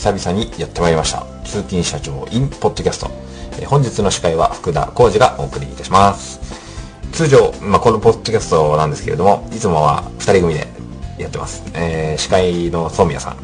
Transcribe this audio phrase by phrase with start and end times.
[0.00, 1.26] 久々にやってまいりました。
[1.44, 3.10] 通勤社長 in ポッドキャスト、
[3.60, 6.40] えー本日の司会は福田浩二がお送りいたします。
[7.12, 10.66] 通常、まあ、このポッドキャストなんですけれどもいつもは2人組で
[11.18, 13.36] やってます、えー司会の宗宮さん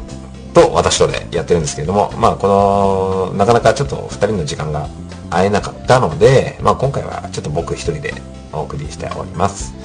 [0.55, 4.89] と私とでやってるんですけれども、まあ、このなかなかちょっと2人の時間が
[5.29, 8.15] 合えなかったので、まあ、今回はちょっと僕一人で
[8.51, 9.75] お送りしております。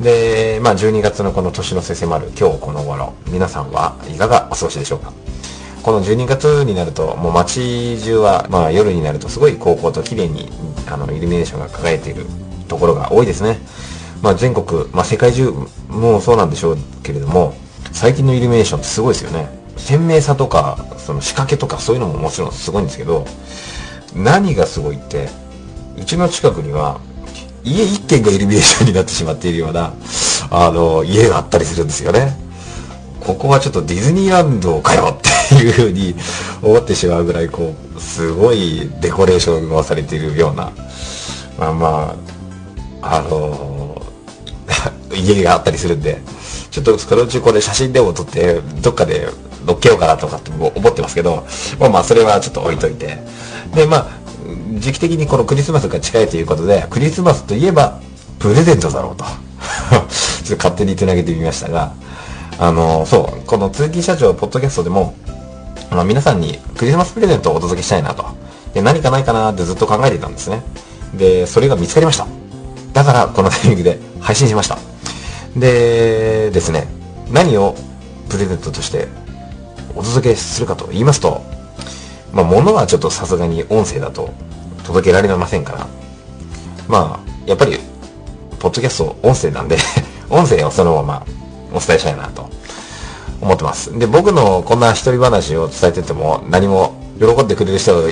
[0.00, 5.12] で、まあ、12月のこの年の瀬迫る今日この頃皆さんはいかがお過ごしでしょうか？
[5.84, 10.48] この12月になるともう街中は、まあ、夜になるとすごい高校と綺麗に
[10.90, 12.24] あのイルミネーションが輝いている
[12.68, 13.58] ところが多いですね、
[14.22, 15.52] まあ、全国、まあ、世界中
[15.88, 17.52] もそうなんでしょうけれども
[17.92, 19.46] 最近のイルミネーションってすごいですよね。
[19.76, 23.26] 鮮明さとかその仕掛けとかそういうのももちろんすごいんですけど
[24.14, 25.28] 何がすごいって
[25.98, 26.98] うちの近くには
[27.62, 29.92] 家一軒がイルミネーションになってしまっているような
[30.50, 32.42] あの家があったりするんですよね。
[33.20, 36.14] ここはちょっとディズニーランドかよっていうふうに
[36.62, 40.72] 思ってしまうぐらいこうすごいデコレーションがされているような
[41.58, 42.16] まあま
[43.02, 44.00] ああの
[45.14, 46.20] 家があったりするんで
[46.70, 49.28] ちょっとそのうちこれ写真でも撮ってどっかで
[49.66, 51.46] 乗っけようかなとかって思ってますけど
[51.78, 53.18] まあまあそれはちょっと置いといて。
[53.74, 54.24] でまあ
[54.78, 57.98] 時期的にこのクリスマスが近いということでクリスマスといえば
[58.38, 59.24] プレゼントだろうと。
[60.44, 61.92] ちょっと勝手につなげてみましたが
[62.58, 65.14] あのそうこの通勤社長ポッドキャストでも
[65.94, 68.26] あの皆さんにクリスマスプレゼントをお届けしたいなと。
[68.74, 70.60] で何かないかなってずっと考えていたんですね。
[71.14, 72.26] でそれが見つかりました。
[72.92, 74.76] だからこのタイミングで配信しました。
[75.56, 76.88] でですね
[77.30, 77.76] 何を
[78.28, 79.06] プレゼントとして
[79.94, 81.42] お届けするかと言いますと
[82.32, 84.30] まあ物はちょっとさすがに音声だと
[84.82, 85.86] 届けられませんから。
[86.88, 87.78] まあやっぱり
[88.58, 89.76] ポッドキャスト音声なんで
[90.28, 91.26] 音声をそのまま
[91.72, 92.50] お伝えしたいなと。
[93.44, 98.10] 思ってますで僕のこんな一人話を伝えてても何も喜んでくれる人は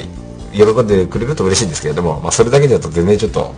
[0.53, 3.55] 喜んでくれると嬉しいんですけれども、まあ、それだけだと全然ちょっと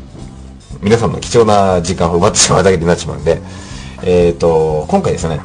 [0.81, 3.41] 皆さんの貴重な時間を奪ってしまうだけになってしまうんで、
[4.03, 5.41] えっ、と、今回ですね、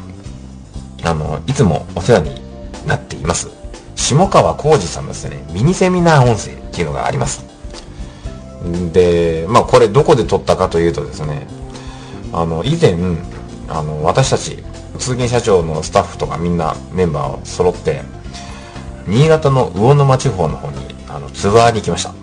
[1.03, 2.41] あの、いつもお世話に
[2.85, 3.49] なっています、
[3.95, 7.45] 下川浩二さんのですね、ミニセミナー音声っていうのがあります。
[8.91, 11.47] で、まあこれどこで撮ったかというとですね、
[12.33, 12.97] あの、以前、
[13.69, 14.61] あの、私たち、
[14.99, 18.01] 通勤社長のスタッフとかみんなメンバーを揃って、
[19.07, 22.13] 新潟の魚沼地方の方にあのツアーに行きました。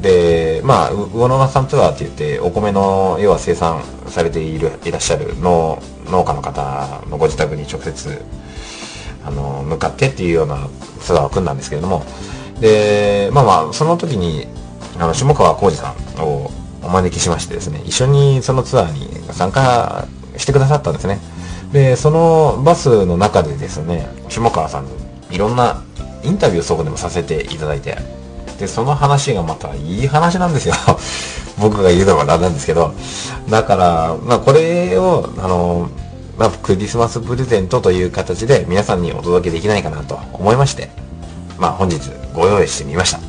[0.00, 8.22] で、まあ、魚沼産ツアーって言って、お米の、要は生産されている、いらっしゃる農、農家の方のご自宅に直接、
[9.24, 10.68] あの、向かってっていうような
[11.00, 12.04] ツアーを組んだんですけれども、
[12.60, 14.46] で、まあまあ、その時に、
[14.98, 16.50] あの、下川浩二さんを
[16.82, 20.06] お招きしましてですね、一緒にそのツアーに参加
[20.36, 21.18] してくださったんですね。
[21.76, 24.92] で、そのバスの中でですね、下川さんに
[25.30, 25.82] いろんな
[26.24, 27.98] インタビューをそこでもさせていただいて、
[28.58, 30.74] で、その話がまたいい話なんですよ。
[31.60, 32.94] 僕が言うのもなんなんですけど。
[33.50, 35.90] だから、まあこれを、あの、
[36.38, 40.88] まあクリスマスプレゼントという形で皆さんにお届けできないかなと思いまして、
[41.58, 42.00] まあ本日
[42.32, 43.20] ご用意してみました。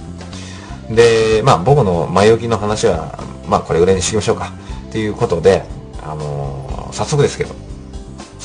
[0.89, 4.53] で、まあ僕の前置きの話は、まあこれぐらいにしておきましょうか。
[4.89, 5.65] ということで、
[6.01, 7.66] あの早速ですけど、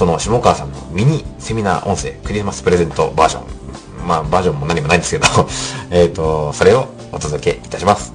[0.02, 4.08] その下川さんのミニセミナー音声クリスマスプレゼントバージョン。
[4.08, 5.28] まあバージョンも何もないんですけど、
[5.96, 8.12] えっと、それをお届けいたします。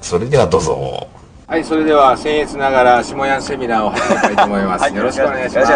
[0.00, 1.06] それではどうぞ。
[1.46, 4.88] はい、それでは僭越ながら下屋セミナーを始めたいと思います。
[4.96, 5.72] よろしくお願いします。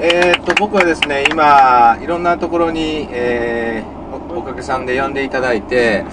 [0.00, 6.04] えーっと僕はですね今いろんなところに、えーおおかげさんで呼んでいただいて、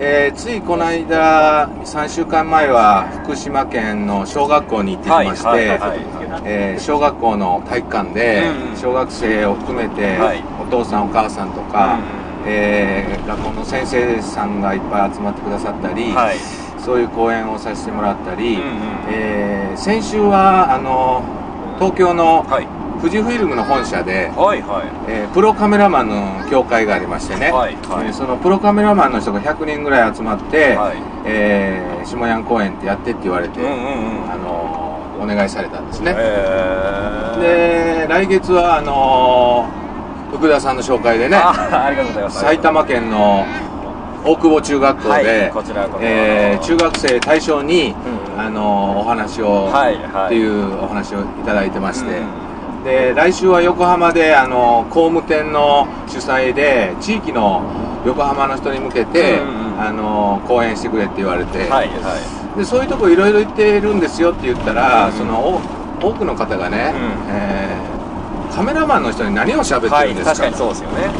[0.00, 8.42] えーついこの間3週間前は福島県の小学校に行ってきまして、はいはいはいえー小学校の体育館で
[8.76, 10.42] 小学生を含めて、はい。
[10.60, 12.00] お父さんお母さんとか、うん
[12.46, 16.36] えー学校の先生さんがいっぱい集まってくださったり、はい。
[16.78, 18.64] そういう講演をさせてもらったり、うんうん。
[19.10, 21.22] えー先週はあの
[21.78, 22.66] 東京のはい。
[23.00, 25.10] 富士フイルムの本社で、はいはい。
[25.10, 28.06] えープロカメラマンの協会がありましてね、はいはい。
[28.06, 30.96] えーそのプロカメラマンの人が100人ぐらい集まって、はい。
[31.26, 34.30] えー下屋公園ってやってって言われて、うんうんうん。
[34.30, 34.83] あの
[35.20, 39.68] お願いされたんですね、えで来月はあの
[40.36, 42.40] 福田さんの紹介でねあありがとうございます。
[42.40, 43.44] 埼玉県の
[44.24, 46.04] 大久保中学校で、はいこちらこそ。
[46.04, 47.94] えー中学生対象に、
[48.36, 50.26] うんあのお話を、はいはい。
[50.26, 57.62] っていうお話をいただいてまして、うんで来週は横浜であの工務店の主催で地域の
[58.04, 65.12] 横浜の人に向けて、うんうんあの講演してくれって言われて、はいはいでそういうとこいろいろ行ってるんですよって言ったら、うん。
[65.12, 65.60] そのお
[66.08, 67.34] 多くの方がね、うん。
[67.34, 67.94] えー
[68.54, 71.10] カメラマンの人に何を喋ってはいるんですか、確かにそうですよね。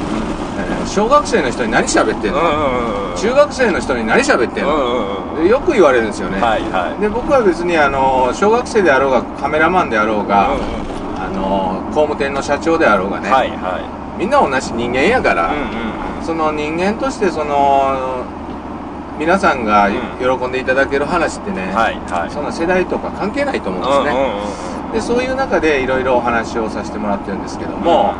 [0.58, 7.00] えー小学生の人に何喋ってんの、うんうんうん中学生の人に何喋ってんの、うんうんよく言われるんですよね、はいはい。
[7.00, 10.84] で僕は別にあの小学生であろうがカメラマンであろうが、うんうん
[11.18, 13.80] あの工務店の社長であろうがね、はいは
[14.18, 15.62] みんな同じ人間やから、いうん
[16.18, 16.24] うん。
[16.24, 18.22] その人間としてその
[19.18, 20.38] 皆さんがうん。
[20.38, 22.30] 喜んでいただける話ってね、はいはい。
[22.30, 28.14] そんな世代とか関係ないと思うんですね、うんうんうんでそういう中でいろいろお話をさせてもらってるんですけども、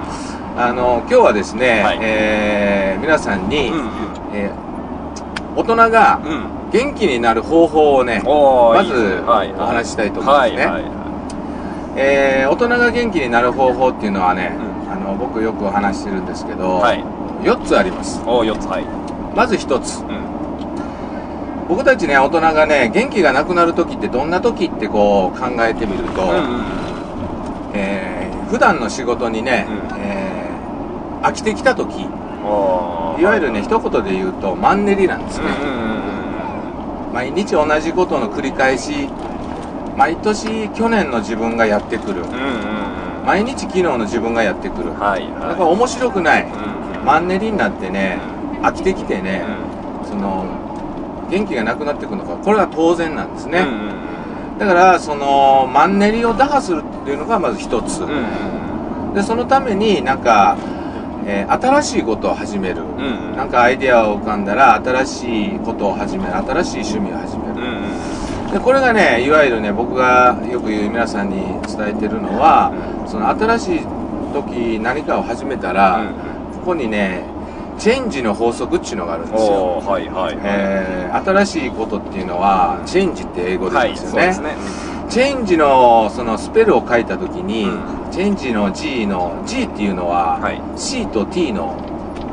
[0.57, 1.99] あの今日はですね、はい。
[2.03, 3.89] えー皆さんに、うんうん。
[4.33, 6.71] えー大人がうん。
[6.73, 10.67] 元気になる方法をね、まずお話ししたいと思うんですね。
[10.67, 10.91] はいはい
[11.97, 14.57] えー大人が元気になる方法っていうのはね、
[14.89, 17.05] うあの僕よくお話ししてるんですけど、はい。
[17.45, 18.21] 4つあります。
[18.27, 18.85] おー4つはい。
[19.37, 20.01] まず1つ。
[20.01, 20.34] うん
[21.69, 26.65] 僕たちね大人がね元気がなくなる時ってどんな時ってこう考えてみると、うんうん
[27.75, 28.15] えー
[28.51, 30.01] 普段の仕事にね、うん。
[30.01, 36.05] えー飽きてきた時いわゆるね一言で言うとマンネリなんですね、うんうんうん
[37.15, 39.09] 毎日同じことの繰り返し
[39.97, 42.23] 毎年去年の自分がやってくる。
[42.23, 43.25] うんうんうん。
[43.25, 44.91] 毎日昨日の自分がやってくる。
[44.93, 45.57] はいだはい。
[45.57, 46.43] から面白くない。
[46.43, 46.51] うん
[46.99, 47.05] うん。
[47.07, 48.19] マンネリになってね
[48.63, 49.45] 飽きてきてね
[50.05, 50.45] うその
[51.31, 53.89] 元気がなくなってくるのかこれは当然なんですね、んうん
[54.53, 54.59] うん。
[54.59, 58.55] だからそのマンネリを打破するっていうのがまず一つ、うんうん
[59.15, 60.59] でそのためになんか、
[61.25, 63.37] えー新しいことを始める、うんうん。
[63.37, 66.37] なんかアイデアを浮かんだら新しいことを始める。
[66.37, 71.37] 新しい趣味を始める、うんうんでこれがねいわゆるね僕がよく言う皆さんに
[71.67, 72.73] 伝えてるのは、
[73.07, 73.81] その新しい
[74.33, 76.13] 時何かを始めたら、
[76.53, 77.25] ここにね
[77.79, 80.41] チェンジの法則っていうのがあるんですよ、はいはいはい。
[80.43, 90.61] えー新しいことっていうのはチェンジって英語ではい言うんですよね,、そうですねチェンジのそのスペルを書いた時に、うチェンジの G の G っていうのは、はい。
[90.77, 91.77] C と T の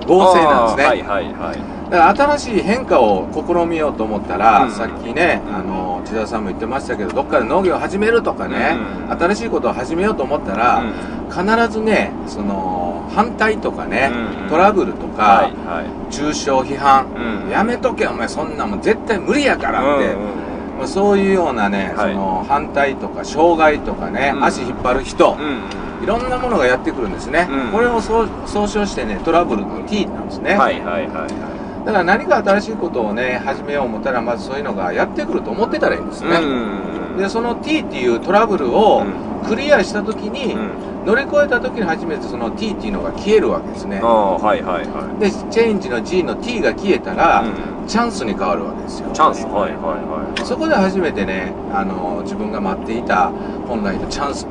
[0.08, 4.72] 合成なんですね、はいはいはいだから新しい変化を試みようと思ったら、うん。
[4.72, 8.78] さっきね、あの千田さんも言ってましたけどどっかで農業を始めるとかね、
[9.10, 9.20] うん。
[9.20, 10.82] 新しいことを始めようと思ったら、
[11.30, 14.10] 必ずねその反対とかね、
[14.44, 16.14] うんトラブルとか、はいはい。
[16.14, 17.08] 中傷批判、
[17.46, 17.50] うん。
[17.50, 22.14] やめとけお前そんなもん絶対無理やからって、うんうんまあそういうようなね、はい。
[22.14, 24.44] その反対とか障害とかね、うん。
[24.46, 25.60] 足引っ張る人、うん
[26.02, 27.72] いろんなものがやってくるんですね、うん。
[27.72, 37.18] これを総総称してねトラブルの T なんですね、はいはいはいはだから何か新しいことをね始めよう思ったらまずそういうのがやってくると思ってたらいいんですいね、うん。
[37.18, 39.32] でその T っていうトラブルをうん。
[39.42, 40.72] クリアした時に、うん。
[41.04, 44.00] 乗り越えた時に初めてその T っていうのが消えるわけですね。
[44.00, 47.88] はいはいはでチェンジの G の T が消えたら、うん。
[47.88, 49.10] チャンスに変わるわけですよ。
[49.10, 49.46] いチャンス。
[49.46, 50.46] はいはいはい。
[50.46, 53.32] そこで初めてねあの自分が待っていた
[53.68, 54.46] 本来のチャンス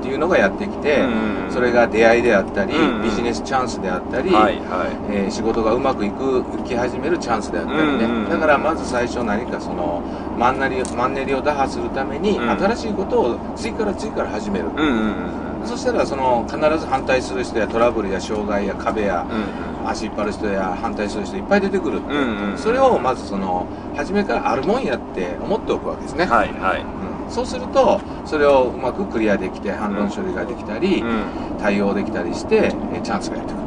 [0.00, 10.02] っていうのがやってきて、うんそれが出会いであったり、うんビジネスチャンスであったり、はいはえー仕事がうまくいくいき始めるチャンスであったりね、だからまず最初何かその
[10.38, 12.50] マンネリマンネリを打破するために、うん。
[12.50, 14.66] 新しいことを次から次から始める、
[15.66, 22.06] そしたらその必ず反対する人やトラブルや障害や壁やうん足引っ張る人や反対する人いっぱい出てくるって、
[22.56, 26.82] それをまずその初めからあるもんやって思っておくわけですね、はいはい。
[26.82, 31.24] うんそうするとそれをうまくクリアできて反論処理ができたり、うん。
[31.58, 32.56] 対応できたりして
[32.92, 33.64] えーチャンスがやってくる。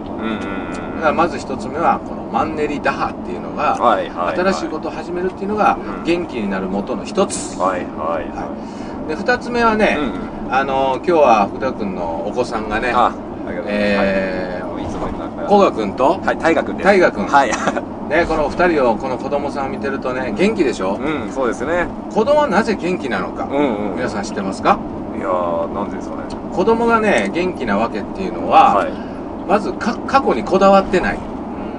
[0.96, 3.75] だからまず一つ目はこのマンネリ打破っていうのが、
[4.36, 6.03] 新しいことを始めるっていうのがうん。
[6.03, 7.58] 元気になる元の一つ、
[9.08, 9.98] で二つ目はね、
[10.50, 13.13] あの今日は福田君のお子さんがねああ
[13.67, 14.84] えーはい。
[14.84, 15.08] いつも
[15.48, 16.86] 古賀君と、はい大河君です。
[16.86, 17.25] 大河君。
[17.27, 21.88] はいね、この二人をこの子供さんを見てるとね元気でしょ、うんそうですね。
[22.13, 23.95] 子供はなぜ元気なのか、うんうん。
[23.95, 24.77] 皆さん知ってますか？
[25.15, 26.24] いやーなんでですかね。
[26.53, 28.91] 子供がね元気なわけっていうのは、はい。
[29.48, 31.19] まずか過去にこだわってない。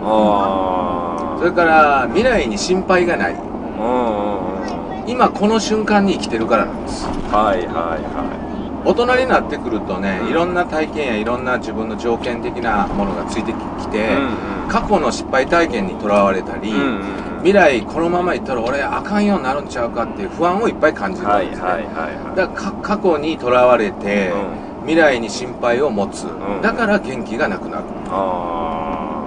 [0.03, 3.37] あそれから未来に心配がない。
[3.37, 5.11] あうんうんうん。
[5.11, 7.07] 今この瞬間に生きてるからなんです。
[7.07, 8.25] はいはいは
[8.85, 17.03] 大人になってくるとねいろんな体験やいろんな自分の条件的なものがついてきいて、うん過去の失敗体験にとらわれたり、うんうんうん。
[17.39, 22.37] 未来このままいったら俺あかんようになるんちゃうかっていう不安をいっぱい感じるわけですね、はいはいはいはい。
[22.37, 24.35] だからか過去にとらわれて、う
[24.81, 26.61] 未来に心配を持つ、ん。
[26.63, 27.85] だから元気がなくなる。
[28.07, 29.25] あ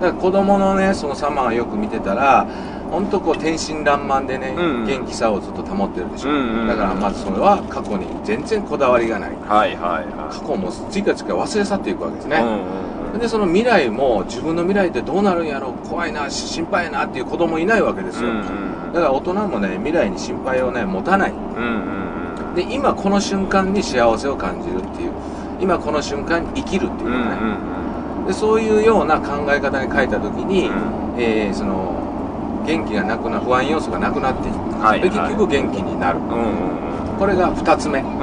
[0.00, 2.46] だから子供のねその様をよく見てたら
[2.90, 9.32] 本当こう天真爛漫でね、うん元気さをずっと保ってるでしょ、うんうんだからまずそれは過去に全然こだわりがない。
[9.48, 9.80] あはいはい
[10.16, 21.30] は過去も次から次から忘れ去っていくわけですね、いうんうんでその未来も自分の未来ってどうなるんやろ怖いな心配やなっていう子供いないわけですよ、うんうんだから大人もね未来に心配をね持たない。
[21.30, 22.54] うんうんうん。
[22.54, 25.12] で今この瞬間に幸せを感じるっていう。
[25.60, 30.72] 今この瞬間に生きるっていううんうんでそういうような考え方に変えた時に、う
[31.18, 36.18] えーその元気がなくな不安要素がなくなっていく、はいで結局元気になる。
[36.18, 38.00] うんうんこれが2つ目。
[38.00, 38.18] うんうん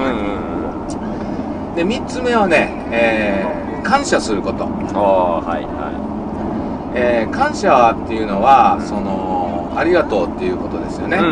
[1.70, 1.76] うん。
[1.76, 11.26] で3つ目はね、えー感謝すること、ああはいはえー感謝っていうのはそのありがとうっていうことですよね、いうん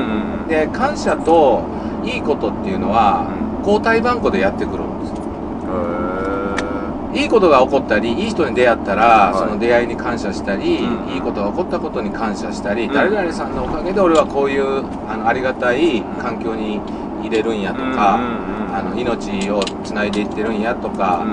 [0.43, 0.47] うん。
[0.47, 1.63] で感謝と
[2.03, 3.25] いいことっていうのは
[3.65, 5.13] 交代番号でやってくるんです
[7.15, 9.35] へいいことが起こったりいい人に出会ったら、はい。
[9.37, 12.93] その出会いに感謝したり、うんいいことが起こったことに感謝したり、うん。
[12.93, 16.81] 誰々さんのおかげで俺はこういうあのありがたい環境に
[17.21, 18.19] 入れるんやとか、
[18.73, 21.23] あの命をつないでいってるんやとか、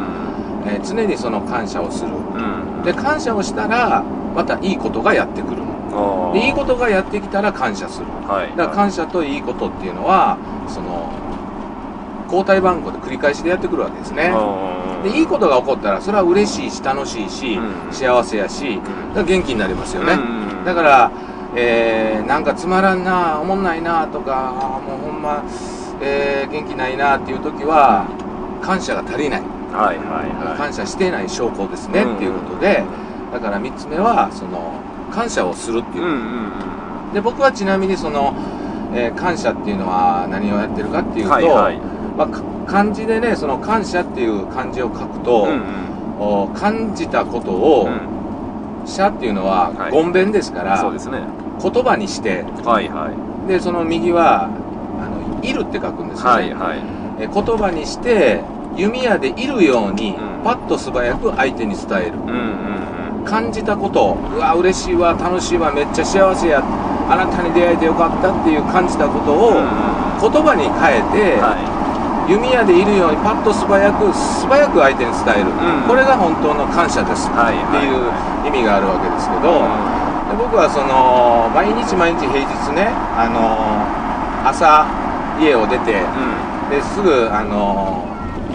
[0.66, 2.10] えー常にその感謝をする。
[2.10, 2.82] うん。
[2.82, 4.02] で感謝をしたら
[4.34, 5.62] またいいことがやってくる。
[6.32, 8.06] でいいことがやってきたら感謝する。
[8.28, 8.50] はい。
[8.56, 10.38] だから感謝といいことっていうのは
[10.68, 11.12] その
[12.26, 14.32] 交代番号で繰り返しでやってくるわけですね。
[15.02, 17.92] でいいことが起こったらそれは嬉しいし楽しいし、うん。
[17.92, 21.10] 幸せやしだから元気になりますよね、うんだから、
[21.56, 24.52] えーなんかつまらんなおもんないなとか
[24.86, 25.42] もうほんま、
[26.02, 28.06] えー元気ないなっていう時は
[28.62, 30.58] 感謝が足りないはいはいはい。
[30.58, 32.16] 感謝していない証拠ですね、うん。
[32.16, 32.84] っていうことで
[33.32, 34.80] だから3つ目はその
[35.12, 36.04] 感謝をするっていう。
[36.04, 36.52] う、んうん
[37.12, 38.34] で僕はちなみにその、
[38.94, 41.76] えー感謝っていうのは何をやってるかっていうと、はいはい。
[42.16, 46.20] まあか漢字でねその感謝っていう漢字を書くと、うんうん。
[46.20, 48.86] お感じたことを、うん。
[48.86, 49.92] 謝っていうのははい。
[49.92, 51.18] 言弁ですから、そうですね。
[51.60, 52.44] 言葉にして。
[52.64, 53.48] はいはい。
[53.48, 56.78] でその右はあのいるって書くんですよね、はいはい。
[57.18, 58.44] え言葉にして
[58.76, 60.42] 弓矢でいるように、うん。
[60.42, 62.12] パッと素早く相手に伝える。
[62.26, 62.32] うんう
[62.66, 62.70] ん
[63.20, 69.68] 感じたことうわ嬉しいわ楽しいわめっちゃ幸せやあなたに出会えてよかったっていう感じたことをうん
[70.18, 71.52] 言葉に変えて、は
[72.26, 75.88] 弓矢でいるようにパッと素早く素早く相手に伝える、うん。
[75.88, 77.28] これが本当の感謝です。
[77.28, 77.60] ってはい。
[77.60, 78.08] いう
[78.48, 79.68] 意味があるわけですけいど、
[80.32, 83.84] で僕はその毎日毎日平日ねあの
[84.48, 84.88] 朝
[85.38, 86.72] 家を出てうん。
[86.72, 88.09] ですぐあの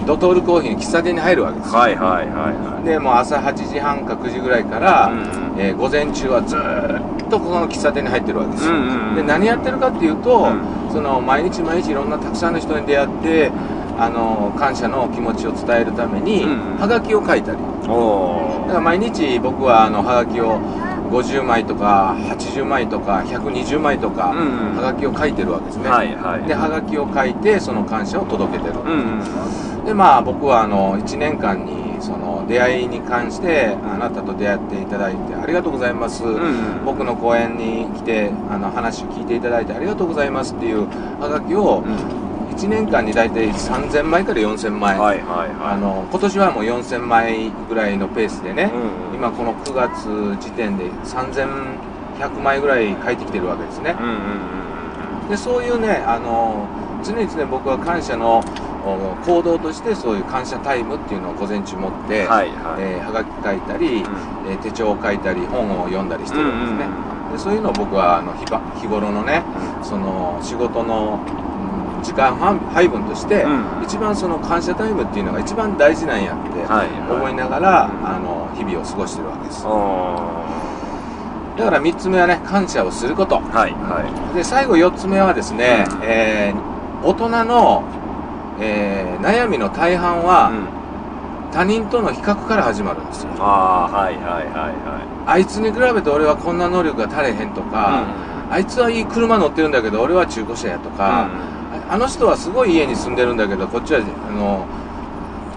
[0.06, 1.74] ドトールコーヒーに喫茶店に入るわけです。
[1.74, 2.86] よはいはいはいはい。
[2.86, 5.20] でもう朝8時半か9時ぐらいから、うん
[5.58, 9.16] えー午前中はずーっとこの喫茶店に入ってるわけですよ、うんうんうん。
[9.16, 10.92] で何やってるかっていうと、うん。
[10.92, 13.52] その毎日毎日いろんなたくさんの人に出会って
[13.98, 16.80] あの感謝の気持ちを伝えるために、うんうん。
[16.80, 17.58] はがきを書いたり。
[17.88, 20.60] おだから毎日僕はあのはがきを
[21.10, 24.76] 50枚とか80枚とか120枚とか、うんうん。
[24.76, 26.48] はがきを書いてるわけですね、はいはい。
[26.48, 29.86] ではがきを書いてその感謝を届けてる、うんうん。
[29.86, 40.88] でまあ僕はあの1年間にその出会いに関してあなたと出会っていただいてありがとうございます、ん僕の講演に来てあの話を聞いていただいてありがとうございますっていう
[41.20, 41.84] はがきを
[42.56, 45.50] 1年間に大体3000枚から4000枚、はいはいはい。
[45.74, 50.08] あの今年はもう4000枚ぐらいのペースでね、うん今この9月
[50.44, 54.20] 時点で3100枚ぐらい書いてきてるわけですね、うんうんうん
[55.26, 56.68] でそういうねあの
[57.04, 58.44] 常々僕は感謝の
[58.86, 62.84] お行動としてそういう感謝タイムっていうのを午前中持って、はいはい。
[62.84, 64.04] えーはがき書いたり、
[64.48, 66.86] えー手帳を書いたり本を読んだりしてるんですね、
[67.34, 69.42] でそういうのを僕はあの日ば日頃のね
[69.82, 71.45] その仕事の、うん
[72.06, 73.84] 時間半配分として、うん。
[73.84, 77.12] 一番その感謝タイムっていうのが一番大事なんやってはいはい。
[77.12, 79.66] 思いながら、あの日々を過ごしてるわけです。
[79.66, 80.46] お
[81.58, 83.38] だから3つ目はね感謝をすること。
[83.38, 86.00] ーはいはで最後4つ目はですね、うん。
[86.04, 87.84] えー大人の、
[88.60, 91.52] えー悩みの大半いは、うん。
[91.52, 93.30] 他人との比較から始まるんですよ。
[93.40, 98.04] ああはいはいはいはあいつに比べて俺はこんな能力が足れへんといか、
[98.52, 101.30] あいつはいい車乗ってるんだけど俺は中古車やとか、あ
[101.90, 104.66] あの人はすごい家に住んでるんだけどこっちはあの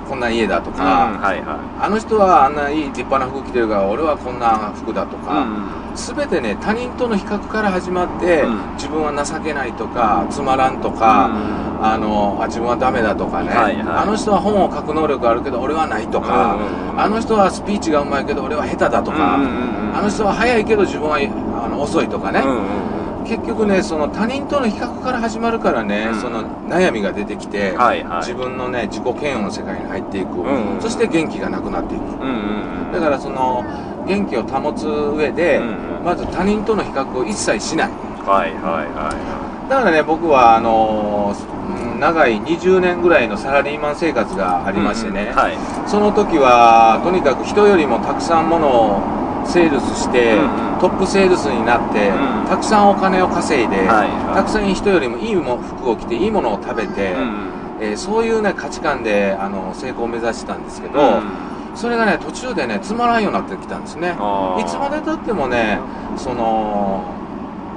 [0.08, 0.76] こんな家だとうん。
[0.76, 5.94] か、はいはいあの人はあんないい立派な服着てるから俺はこんな服だとか、うん。
[5.94, 8.74] 全てね他人との比較から始まって、うん。
[8.74, 11.30] 自分は情けないとかつまらんとか、
[11.80, 13.96] あのあ自分はダメだとかね、はいはい。
[14.02, 16.92] あの人は本を書く能力あるけど俺はないとか、うん。
[16.92, 19.48] うんあの人はスピーチがうまいけど俺は下手だとか、うんうん
[19.90, 21.16] うんあの人は早いけど自分は
[21.64, 22.97] あの遅いとかね、うんうん
[23.28, 26.20] 結局ねその他人との比較から始まるからね、うん。
[26.20, 28.18] その悩みが出てきて、はいはい。
[28.20, 32.02] 自分のね自己嫌悪の世界に入っていく、んうんそして元気がなくなっていく。
[32.02, 33.62] うんうんうんだからその
[34.06, 36.04] 元気を保つ上で、うんうん。
[36.04, 37.90] まず他人との比較を一切しない。
[38.24, 41.36] はいはいはだからね僕はあの
[42.00, 45.34] 長い20年ぐらいのサラリーマン生活があいりましてね、うんうん。
[45.36, 45.58] はい。
[45.86, 50.78] その時はとにかく人よりもたくさんものをセールスして、うんうん。
[50.80, 52.46] トップセールスになって、うん。
[52.48, 54.34] たくさんお金を稼いで、はいはい。
[54.36, 57.48] たくさん人よりもいいも服を着ていいものを食べて、うん
[57.80, 61.22] えーそういうね価値観であの成功を目指してたんですけど、うん
[61.76, 64.08] それがね途中でねつまらんようになってきたんですね。
[64.08, 65.78] いつまでたってもね
[66.16, 67.04] その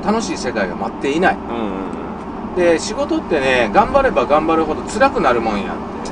[0.03, 1.35] 楽しい世界が待っていない。
[1.35, 5.75] うんで仕事ってね頑張れば頑張るほど辛くなるもんやっ
[6.05, 6.11] て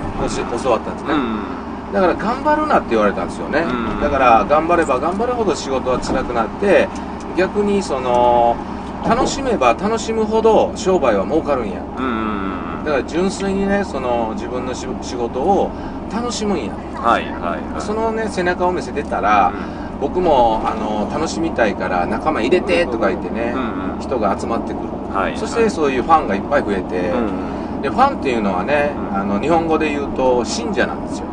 [0.64, 1.40] 教わったんですね、うん
[1.94, 4.02] だから頑張るなって言われたんですよね、うん。
[4.02, 6.88] だから頑張れば頑張るほど仕事は辛くなって
[7.36, 8.56] 逆にその
[9.04, 11.82] 楽しめば楽しむほど商売は儲かるんや。
[11.98, 12.40] うんうん
[12.80, 15.70] だから純粋にねその自分のし仕事を
[16.12, 16.74] 楽しむんや。
[16.74, 17.82] はいはいはい。
[17.82, 19.52] そのね背中を見せてたら
[20.00, 24.00] 僕もあの楽しみたいから仲間入れてとか言ってね、うんうん。
[24.00, 24.88] 人が集まってくる。
[25.14, 27.82] はいそしてそういうファンがいっぱい増えて、うん。
[27.82, 29.16] でファンっていうのはね、うん。
[29.16, 31.28] あの日本語で言うと信者なんですよ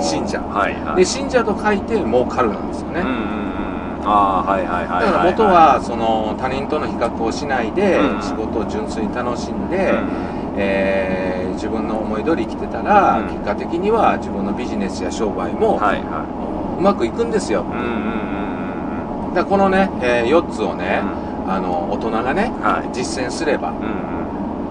[0.00, 0.40] 信者。
[0.40, 0.96] はいはい。
[0.96, 4.02] で信者と書いて儲かるなんですよね、うんうんうん。
[4.04, 8.22] ああはいはいはいだから元はその他人との比較をしないでうん。
[8.22, 10.08] 仕事を純粋に楽しんで、うん。
[10.56, 13.26] えー自分の思い通り生きてたら、うん。
[13.28, 16.24] 結果的には自分のビジネスや商売もはいは
[16.78, 17.60] うまくいくんですよ。
[17.60, 21.00] いうんうんうんだからこのね、え4つをね、
[21.46, 22.90] うあの大人がね、はい。
[22.92, 23.76] 実践すれば、うん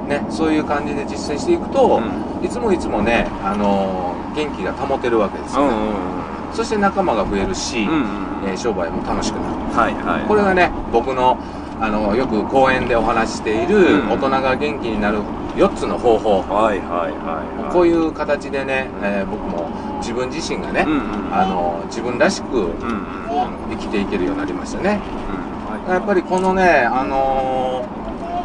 [0.04, 0.10] うん。
[0.10, 2.02] ね、そういう感じで実践していくと、
[2.42, 5.68] ういつもいつもね、あの元気が保てるわけですよ、ね。
[5.68, 5.76] うん
[6.16, 6.22] うん
[6.52, 8.06] そして仲間が増えるし、うんうん
[8.46, 9.56] えー商売も楽しくなる。
[9.74, 10.28] はいはい。
[10.28, 11.38] これがね僕の
[11.80, 14.10] あのよく講演でお話ししている、うん。
[14.12, 15.20] 大人が元気になる
[15.56, 17.74] 4つの方法、はいはいはいはい。
[17.74, 19.70] こういう形でね、えー僕も
[20.00, 20.96] 自分自身がね、うんう
[21.30, 21.34] ん。
[21.34, 23.08] あの自分らしく、うん
[23.70, 25.00] 生きていけるようになりましたね。
[25.88, 25.94] うん。
[25.94, 27.86] やっぱりこのね、あの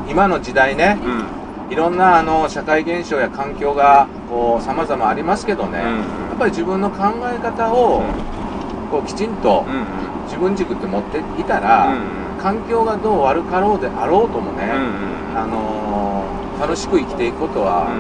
[0.07, 1.25] ー今の時代ねうん
[1.71, 5.85] いろんなあの社会現象や環境がこう様々ありますけどね、うん。
[6.31, 8.03] やっぱり自分の考え方を
[8.91, 9.65] こうきちんと
[10.27, 11.93] 自分軸って持っていたら、
[12.41, 14.71] 環境がどう悪かろうであろうともね、
[15.33, 17.93] うんあのー楽しく生きていくことは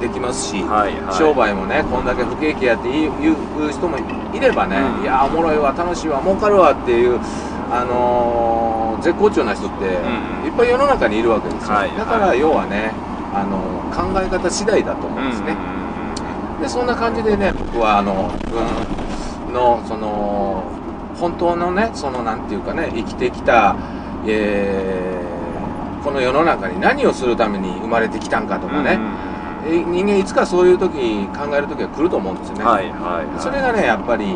[0.00, 1.14] できますし、はいはい。
[1.18, 5.02] 商売もねこんだけ不景気やって言う人もいればね、うん。
[5.02, 7.18] いやーおもろいわ楽しいわ儲かるわっていう、
[7.72, 11.96] あのー絶好調な人ってうんいっぱい世の中にいるわけですよ、はい。
[11.96, 12.92] だから要はね、
[13.34, 15.54] あのー考え方次第だと思うんですね、
[16.62, 20.64] でそんな感じでね僕はあの自分のその
[21.20, 23.76] 本当のねそのなんていうかね生きてきた、
[24.26, 25.32] えー
[26.02, 28.98] この世の中に何をするために生まれてきたんかとかね、
[29.64, 33.40] え人間いつかそういう時考える時が来ると思うんですよね、はいはいはい。
[33.40, 34.34] それがねやっぱり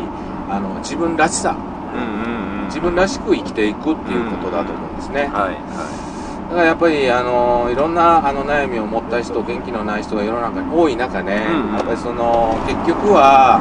[0.49, 1.57] あの自分らしさ。
[1.93, 2.65] うんうんうん。
[2.67, 6.06] 自分らしく生きていくっていうことだと思うんですね、はいは
[6.47, 13.59] だからやっぱりあのいろんなあの悩みを持った人元気のない人が世の中に多い中ね、うんやっぱりその結局は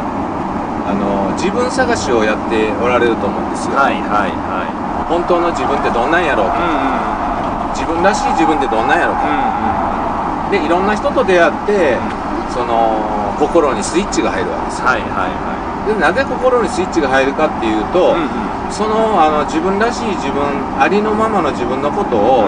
[0.86, 4.30] あの自分探しをやっておられると思うんですよ、いはいはい。
[4.30, 7.74] は本当の自分ってどんなんやろういうんうん。
[7.74, 10.50] 自分らしい自分ってどんなんやろううんうん。
[10.54, 11.98] でいろんな人と出会って
[12.54, 14.86] その心にスイッチが入るわけですよ。
[14.86, 15.55] はいはいは
[15.86, 18.72] でなぜ心にスイッチが入るかっていうと、いうんうん。
[18.72, 20.42] そのあの自分らしい自分
[20.78, 22.44] ありのままの自分のことを、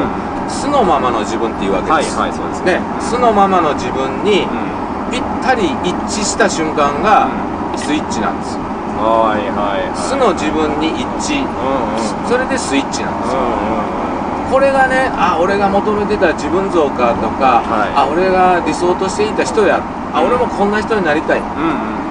[0.48, 2.80] 素のままの自分っていうわけです、はいはいそうですね。
[3.00, 4.78] 素のままの自分にうん。
[5.10, 7.28] ぴったり一致した瞬間が
[7.76, 8.56] スイッチなんです。
[8.56, 8.62] よ
[8.98, 9.96] はいはいはい。
[9.96, 11.40] 素の自分に一致。
[11.40, 12.28] うんうん。
[12.28, 13.32] それでスイッチなんです。
[13.32, 17.92] ようこれがねあ俺が求めてた自分像かとか、はい。
[17.94, 19.80] あ俺が理想としていた人や
[20.12, 21.40] あ俺もこんな人になりたい。
[21.40, 22.07] んうんうん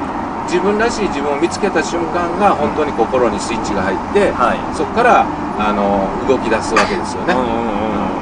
[0.48, 4.60] 自分らしい自分を見つけた瞬間が本当に心にスイッチが入って、はい。
[4.76, 5.28] そこから
[5.60, 8.18] あの動き出すわけですよね、うんうんうん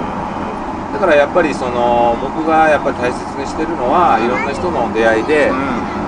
[0.96, 5.52] だからやっぱりその僕がやっぱり大切にしてるのはいろんな人の出会いで、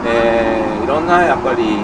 [0.07, 1.83] えーいろんなやっぱり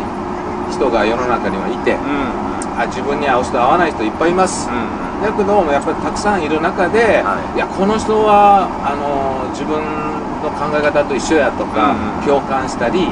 [0.71, 2.79] 人が世の中にはいて、うん。
[2.79, 5.19] あ自分に合う人合わない人いっぱいいます、うん。
[5.19, 7.57] だけどやっぱりたくさんいる中で、はい。
[7.57, 9.83] い、やこの人はあの自分
[10.39, 13.11] の考え方と一緒やとか、うん共感したり、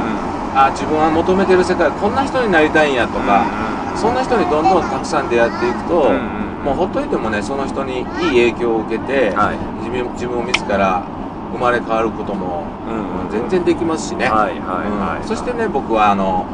[0.54, 3.48] あ自分は求めてる世界こんな人になりたいんやとか、
[3.96, 6.18] そんな人にどんどんたくさん出会っていくと、うんう
[6.62, 6.66] ん。
[6.66, 8.06] もうほっといてもねその人にいい
[8.52, 9.58] 影響を受けて、はい。
[9.80, 11.06] 自分自分を自ら
[11.54, 13.32] 生まれ変わることも、うんうん。
[13.32, 15.22] 全然できますしね、はいはいはい。
[15.22, 15.28] うん。
[15.28, 16.46] そしてね僕はあの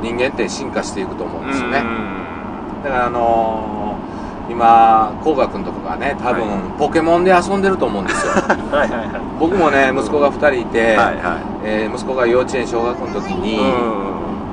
[0.00, 1.84] 人間って進化していくと思うんですよね、
[2.82, 3.83] だからあのー
[4.48, 8.32] 今光河君とかがね多分、はポケモンで遊んでると思うんですよ。
[8.70, 8.90] はい
[9.40, 11.16] 僕もね息子が2人いて、はいはい。
[11.64, 13.58] えー息子が幼稚園小学校の時に、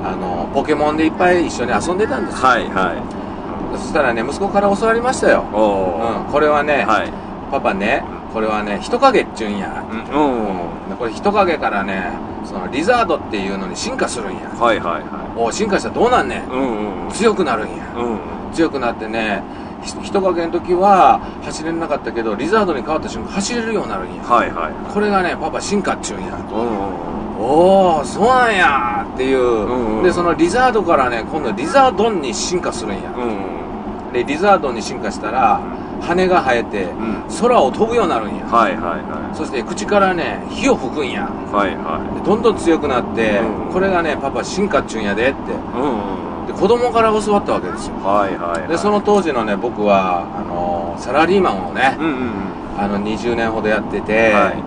[0.04, 3.78] あのポケモンでいっぱい一緒に遊んでたんですよ、はいはい。
[3.78, 7.12] そしたらね息子から教わりましたよ、これはね、はい。
[7.52, 9.98] パパねこれはね人影っちゅうんや、うん。
[9.98, 10.90] うん。
[10.90, 12.14] でこれ人影からね
[12.46, 14.40] そのリザードっていうのに進化するんや。
[14.60, 15.02] はいはいは
[15.38, 16.40] お進化したらどうなんねん。
[16.40, 17.12] いうんうん。
[17.12, 17.84] 強くなるんや。
[17.98, 18.54] うん。
[18.54, 24.24] 強くなってねひ人影の時は走れなかったけどリザードに変わった瞬間走れるようになるんや。
[24.24, 24.94] はいはい。
[24.94, 26.36] これがねパパ進化っちゅうんや。
[26.36, 27.12] うんうん
[27.44, 30.04] おおそうなんやっていう、うんうん。
[30.04, 35.60] でそのリザードからね今度リザードンに進化するんや、うんでリザードンに進化したら
[36.02, 37.24] 羽が生えてうん。
[37.42, 41.22] 空を飛ぶようになるんや、はいはいはそして口からね火を吹くんや。
[41.22, 41.76] いはい。
[41.76, 45.52] はでどんどん強くなって、うんこれがねパパ進化っちゅうんやでって。
[45.52, 47.96] いうんうんで子供から教わったわけですよ。
[47.98, 48.70] はいはいはい。
[48.70, 52.32] でその当時のね僕はあのサラリーマンをねうんうん
[52.78, 54.64] あの20年ほどやってて、はい。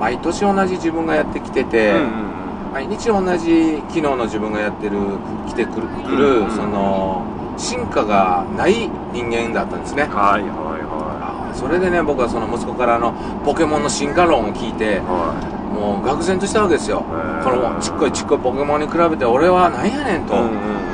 [0.00, 2.34] 毎年同じ自分がやってきてて、うんうん
[2.74, 4.98] 毎日同じ機能の自分がやってる
[5.46, 6.50] 来てくるくる、うん。
[6.50, 7.24] その
[7.56, 10.02] 進化がない人間だったんですね。
[10.02, 10.50] はいはい
[10.82, 14.96] はあそれでね僕はその息子からのポケモンの進化論を聞いてい。
[14.96, 15.38] は
[15.72, 17.04] もう愕然としたわけですよ。
[17.44, 20.93] このちっこいちっこいポケモンに比べて俺はなんやねんと、いうんうん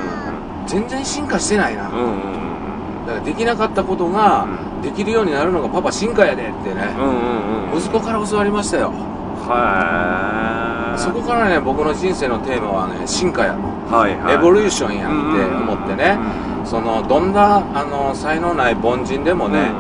[0.67, 2.51] 全然進化してないな、うんうんうん
[3.07, 4.47] だからできなかったことが
[4.81, 8.93] うできるようになるのがパパ進化やでってね、うんうんうん息子から教わりましたよ。
[9.47, 13.55] はそこからね僕の人生のテーマはね進化や。
[13.55, 14.35] はいはい。
[14.35, 15.15] エボリューションやって
[15.55, 16.19] 思ってね。
[16.45, 19.73] うんそのどんなあの才能ない凡人でもね、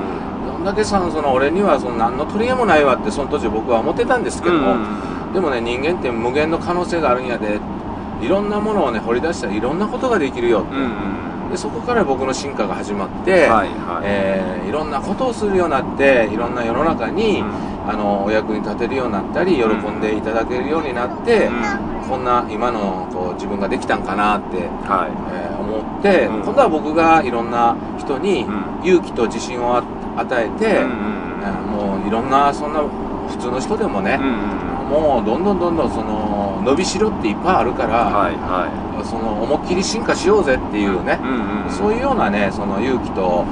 [0.47, 4.77] どんだけさその俺にはその何の取り柄もないわってその当時僕は思ってたんですけども、
[5.33, 7.61] でもね人間って無限の可能性があるんやで
[8.23, 11.51] いろんなものをね掘り出したらいろんなことができるようんうん。
[11.51, 14.03] でそこから僕の進化が始まって、はいはい。
[14.05, 17.43] えーいろんなことをするようになっていろんな世の中に、
[17.89, 21.51] あのお役に立てるようになったり喜んでいただけるようになって、
[22.09, 25.35] こんな今のこう自分ができたんかなって、はい。
[25.35, 26.43] えー思って、うん。
[26.45, 28.87] 今度は僕がいろんな人にうん。
[28.87, 29.83] 勇気と自信をあ
[30.19, 30.91] 与えて、うん
[31.43, 32.81] えーもういろんなそんな
[33.29, 38.67] 普通の人でもねうん、うんもうどんどんどんどんその伸びしろっていっぱいあるから、はいは
[39.07, 41.71] その思いっきり進化しようぜっていうねい、うんうん。
[41.71, 43.47] そういうようなねその勇気と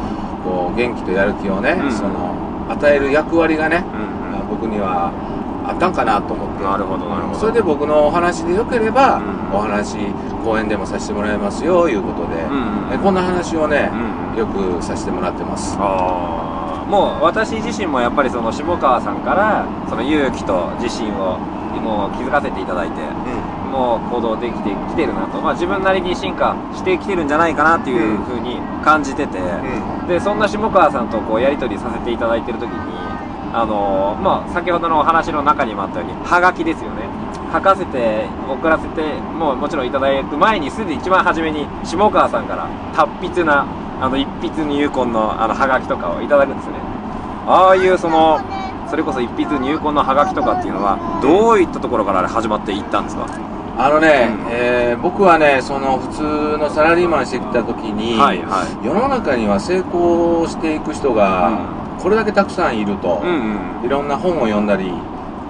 [0.45, 1.93] こう元気とやる気をね、うん。
[1.93, 2.35] その
[2.69, 4.49] 与える役割がね、うんうん。
[4.51, 5.13] 僕には
[5.65, 6.65] あったんかなと思って。
[6.65, 7.39] なるほどなるほど。
[7.39, 9.57] それで僕のお話でよければ、うん。
[9.57, 9.97] お話
[10.45, 13.91] 講演でもさせてもらいますよいうことで、うんこんな話をね、
[14.35, 14.39] うん。
[14.39, 15.77] よくさせてもらってます。
[15.79, 16.48] あー
[16.89, 21.39] もう私自身もやっぱりその下川さんからその勇気と自信を
[21.81, 23.01] もう気づかせていただいて
[23.71, 29.39] もう行動できてきてるなと、まあ、自分なりに進化してきてるんじゃないかなっていうふうに感じてて、
[30.09, 32.99] でそんな下川さんとこうやり取りさせていただいてる時に
[33.53, 37.09] あのーまあ先ほどのお話の中にもあったようにはがきですよね。
[37.53, 39.03] 書かせて送らせて
[39.39, 43.65] もうもちろんいただく前にすでに一番初めに下川さんから達筆な
[44.01, 46.75] あの一筆入魂のあのはがきとかをいただくんですね。
[47.47, 48.41] ああいうその
[48.89, 53.27] それこそ一筆入魂のはがきとかっていうのはどういったところから始まっていったんですか？
[53.77, 54.47] あのね、うん。
[54.51, 56.23] えー僕はねその普通
[56.59, 58.87] のサラリーマンしてきた時に、はいはい。
[58.87, 63.87] 世の中には成功していく人がこれだけたくさんいると、うんうん。
[63.87, 64.93] いろんな本を読んだり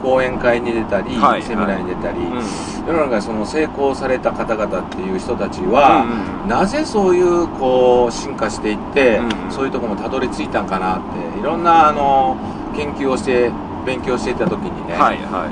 [0.03, 2.87] 講演会に出たり、はいセミナーに出たり、うん。
[2.87, 9.53] 世の中にその成功された方々っていう人たちは、うんうんなぜそういうこう進化していって、うんうん。
[9.53, 11.01] そういうところもたどり着いたんかなっ
[11.35, 12.37] ていろんなあの
[12.75, 13.51] 研究をして
[13.85, 15.49] 勉強していた時にね、はいは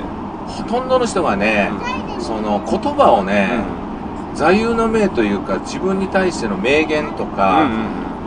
[0.47, 1.69] ほとんどの人がね、
[2.19, 3.49] その言葉をいね、
[4.33, 7.69] 座右の銘というか自分に対しての名言とか、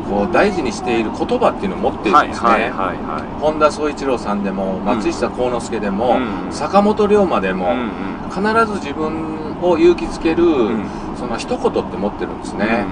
[0.08, 8.30] こう大事にしている言葉っていうのを持ってるんですね、はいはいはいは本田宗一郎さんでも松下幸之助でも、うん坂本龍馬でも、いうんうん。
[8.30, 10.84] 必ず自分を勇気づける、ん。
[11.16, 12.86] その一言って持ってるんですね、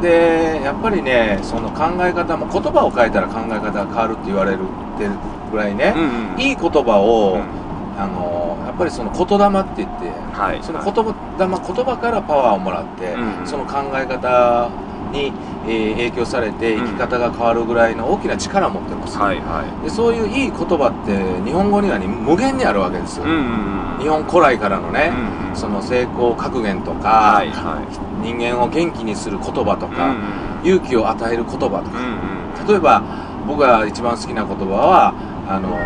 [0.00, 4.60] でやっぱりねその考え方も言葉を変えたら考え方が変わるって言われる
[4.96, 5.08] って
[5.50, 6.40] ぐらいね、うんうん。
[6.40, 7.62] いい言葉を、うん。
[8.00, 10.62] あのやっぱりその言霊って言って、はい。
[10.62, 13.46] その言葉言葉からパワーをもらって、うん。
[13.46, 14.70] その考え方
[15.12, 15.32] に、
[15.68, 19.84] えー影響されて生き方が変わるぐらいの大きな力を持ってます、はいはい。
[19.84, 23.32] でそういういい言葉って日本語にはに無限にあるわけです、うんう
[23.68, 23.72] ん
[24.02, 25.56] 日本古来からのね、うんうん。
[25.56, 28.26] その成功格言とか、はいはい。
[28.26, 32.66] 人間を元気にする言葉とか、うん勇気を与える言葉とか、うん。
[32.66, 33.02] 例えば
[33.46, 35.14] 僕が一番好きな言葉は
[35.48, 35.76] あの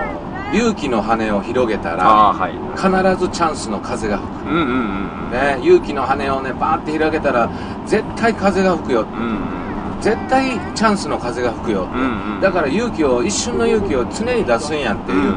[0.53, 2.53] 勇気の羽を広げたあらあはい。
[2.77, 5.31] 必ずチャンスの風が吹く、うんうんうん。
[5.31, 7.51] ね、勇気の羽をねバーって広げたら
[7.87, 9.01] 絶対風が吹くよ。
[9.03, 9.39] うん
[9.99, 12.41] 絶対チャンスの風が吹くよ、うんうん。
[12.41, 15.37] だから勇気を一瞬の勇気を常に出すんやっていう、うん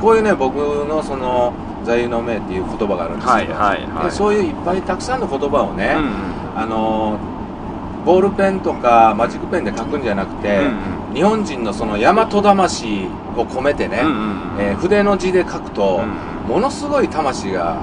[0.00, 4.04] こういうね僕のその座右の銘っていう言葉があるんですけど、はいはいはい。
[4.04, 7.18] でそういういっぱいたくさんの言葉をね、うんあの
[8.04, 10.76] ボールペンとかマジックペンで書くんじゃなくて、うん
[11.16, 16.52] 日本人のその大和魂を込めてね、うんうんえー筆の字で書くと、うん。
[16.52, 17.82] ものすごい魂が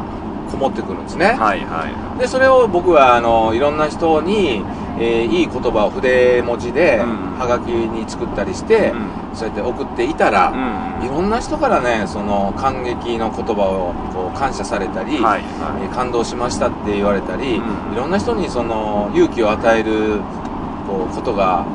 [0.49, 2.19] こもってくるんですね、はいはい。
[2.19, 4.61] でそれを僕はあのいろんな人に
[4.99, 7.33] えーいい言葉を筆文字でうん。
[7.39, 9.35] はがきに作ったりして、うん。
[9.35, 15.41] そうやって送っていたら、うんいろんな人からねその感激の言葉をこう感謝されたり、はい
[15.81, 17.93] えー感動しましたって言われたり、うん。
[17.93, 20.21] いろんな人にその勇気を与える
[20.87, 21.65] こうことが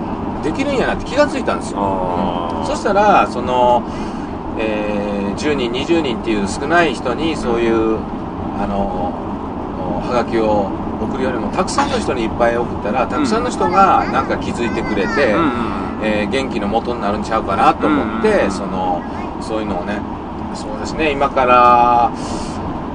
[0.42, 2.66] できるんやなって気がついたんですよ、あー。
[2.66, 3.82] そしたらその、
[4.58, 7.98] えー10人20人っていう少ない人にそういう
[8.58, 9.14] あの
[10.02, 10.66] はがきを
[11.00, 19.00] 送るよりもたくさんの人にいっぱい送ったらたくさんの人がなんか気づいてくれて、うんうんえー元気の元になるんちゃうかなと思って、うんその
[19.40, 20.00] そういうのをね
[20.54, 22.10] そうですね今から、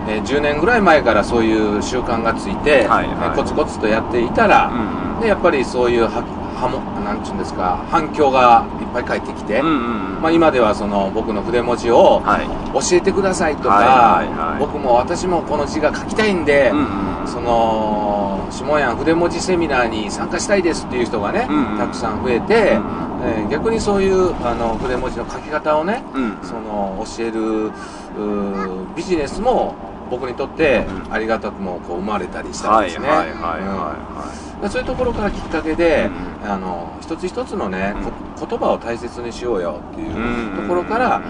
[0.10, 3.08] えー10年ぐらい前からそういう習慣がついて、はいはい。
[3.08, 4.67] えーコツコツとやっていたら、
[5.15, 5.21] うん。
[5.21, 6.10] でやっぱりそういうは
[6.60, 12.48] はもなんちゅうんですか反響がいっぱい返ってきて、うんうんまあ、今ではその僕の筆文字をはい。
[12.74, 14.60] 教えてくださいとか、はいはいはい。
[14.60, 21.78] 僕も私もこの字が書きたいんで、うんうんその下屋筆文字セミナーに参加したいですっていう人がね、うんうん。
[21.78, 26.38] たくさん増えて、えー逆にそういうあの筆文字の書き方をね、うん。
[26.44, 27.72] その教える
[28.96, 29.76] ビジネスも
[30.13, 33.08] 僕にとってうんありがたくもこう生まれたりしたんですね。
[33.08, 36.10] はいはいはいはいうんはでそういうところからきっかけで、
[36.45, 37.93] うあの一つ一つのね、
[38.38, 40.08] こ言葉を大切にしようよっていい。
[40.08, 41.21] うところから、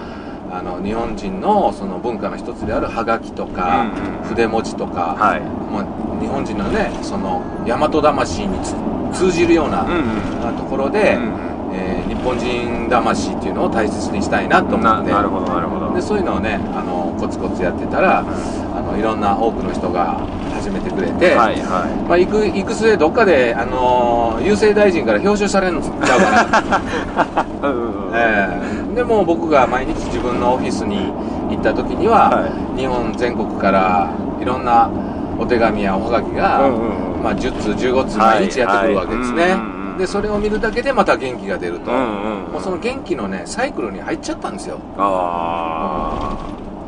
[0.52, 3.90] あの日本人のその文化の一つであるハガキとか、
[4.22, 5.40] うん筆文字とか、はい。
[5.40, 8.74] まあ、日本人のねその大和魂につ
[9.18, 10.56] 通じるような、うんうん。
[10.56, 11.34] ところで、うん
[11.74, 15.92] えー日本人魂っていうのを大切にしたいなと思ってななるほどなるほど。
[15.92, 20.20] でそういうのをねあのコツコツやってたらあのいろんな多くの人が
[20.52, 27.46] 始めてくれて、はいはまあ、行く行く末どっかで、あの郵政大臣から表彰されるのちゃうかな、い。
[27.64, 28.14] うんうんうん。
[28.14, 28.60] え
[28.92, 28.94] え。
[28.94, 31.12] でも僕が毎日自分のオフィスに
[31.50, 34.10] 行った時には、は日本全国から
[34.40, 34.90] いろんな
[35.38, 37.22] お手紙やおはがきが、うんうんうん。
[37.22, 39.98] まあ、10通15通毎日やってくるわけですね、はいはいうんうんうん。
[39.98, 44.78] でそれを見るだけでまた元気が出ると、うんうんもうその元気のねサイクルに入っちゃったんですよ。
[44.96, 46.36] あ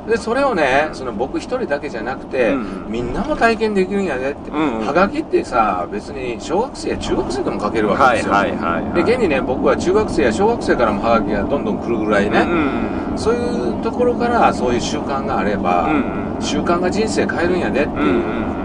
[0.09, 2.92] でそれをねその僕一人だけじゃなくて、うん。
[2.92, 4.79] みんなも体験できるんやでって、うん。
[4.79, 7.95] うんはがきってさ別に小学生や中学生でも書けるあ。
[7.95, 9.05] わけですよ、はいはいはいはい。
[9.05, 13.19] で現にね僕は中学生や小学生からもはがきがどんどん来るぐらいね、うんうん。
[13.19, 16.42] そういうところからそういう習慣があれば、うんうん。
[16.42, 18.57] 習慣が人生変えるんやでっていう、うんうん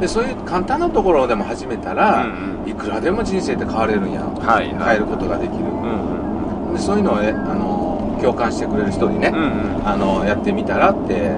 [0.00, 4.96] でそういう簡単なところでも始めたら、うんいくらでも人生って変われるんや、はいはい。
[4.96, 7.79] 変えることができる、うんでそういうのをねあの
[8.20, 11.30] 共感してくれる人にね、うんうんあのやってみたらって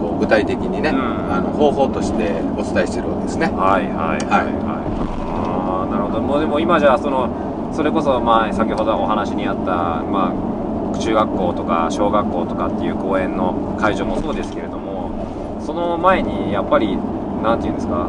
[0.00, 4.84] こう具体的にね、うんあの方法としてお伝えしてるわけですねはいはいはいはい。
[5.28, 6.20] ああなるほど。
[6.20, 7.28] もうでも今じゃあその
[7.72, 16.96] それこそまあ先ほどお話にあったまあ中学校とか小学校とかっていう公演の会場もそうですけれども、その前にやっぱり
[17.42, 18.08] なんていうんですか、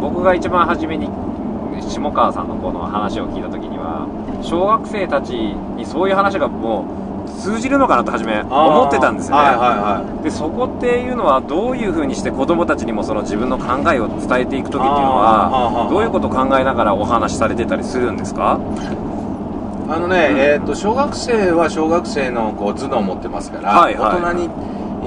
[0.00, 1.08] 僕が一番初めに
[1.80, 4.06] 下川さんのこの話を聞いた時には
[4.42, 5.30] 小学生たち
[5.76, 7.05] にそういう話がもう
[7.36, 9.42] 通じるのかなと初め思ってたんですよね。
[9.42, 9.68] はいはい
[10.16, 18.58] はでそこっていうのはどういうふうにして子供たちにもその自分の考えを伝えていく時っていうのはどういうことを考えながらお話しされてたりするんですか？
[19.88, 20.38] いあのね、うん。
[20.38, 24.20] えっ、と小学生は小学生のこう頭脳を持ってますから、はいはい。
[24.20, 24.50] 大人に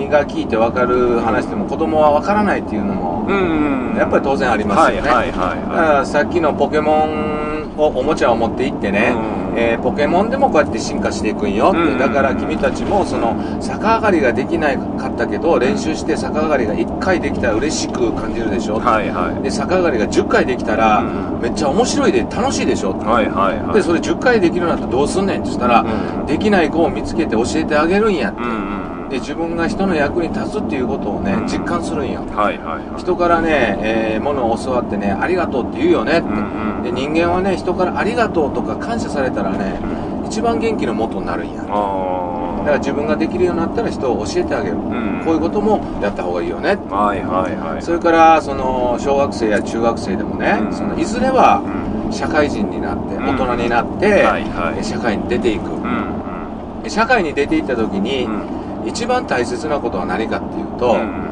[0.08, 19.44] が聞いて分かる話でも子供は分からないっていうのも、んやっぱり当然ありますよね、はいはいはいだからさっきのポケモンをおもちゃを持って行ってね、うんえーポケモンでもこうやって進化していくんよって、うんだから君たちもその逆上がりができないかったけど練習して逆上がりが1回できたら嬉しく感じるでしょ、はいはい。
[19.44, 23.74] で逆上がりが10回できたら、うんめっちゃ面白いで楽しいでしょ、はいはいはい。
[23.76, 33.00] でそれ10回できるなったらどうすんねんって言ったら、うんできない子を見つけて教えてあげるんやって、うんうんで自分が人の役に立つっていうことをね、うん実感するんやはいはいはい。
[33.02, 39.80] 人からね、えー、物を教わってねありがとうって言うよねって、うんうんで人間はね人からありがとうとか感謝されたらね
[40.24, 40.28] うん。
[40.28, 41.62] 一番元気の元になるんや。
[41.62, 45.22] だかあら自分ができるようになったら人を教えてあげる、ん。
[45.26, 46.78] こういうこともやった方がいいよね。
[46.92, 47.82] あはいはいはい。
[47.82, 50.74] それからその小学生や中学生でもね、うん。
[50.74, 51.64] そのいずれは
[52.06, 52.14] うん。
[52.14, 53.24] 社会人になってん。
[53.24, 54.80] 大人になって、はいはい。
[54.80, 56.10] え社会に出ていく、うん
[56.88, 58.88] 社会に出ていった時に、うん。
[58.88, 61.26] 一番大切なことは何かっていうと、うん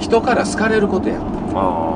[0.00, 1.20] 人から好かれることや。
[1.54, 1.91] ああ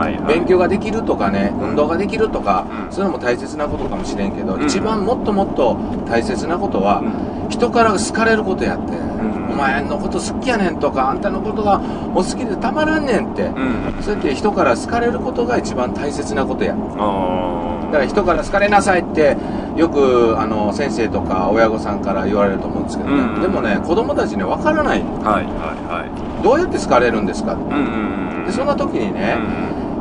[0.00, 0.34] はいはい。
[0.38, 2.92] 勉強ができるとかね運動ができるとか、うん。
[2.92, 4.64] そういうのも大切なことかもしれんけど、うん。
[4.64, 5.76] 一番もっともっと
[6.08, 7.02] 大切なことは、
[7.50, 9.50] 人から好かれることやって、ん。
[9.50, 14.02] お前のこと好きやねんとかあんたのことがもう好きでたまらんねんって、うん。
[14.02, 16.74] そうやって人から好かれることが一番大切なことや。
[16.74, 19.36] あだから人から好かれなさいって
[19.76, 23.42] よくあの先生とか親御さんから言われると思うんですけどね、うん。
[23.42, 26.42] でもね子供たちね分からないあはいはいはい。
[26.44, 29.36] どうやって好かれるんですかうんうんうんでそんな時にね、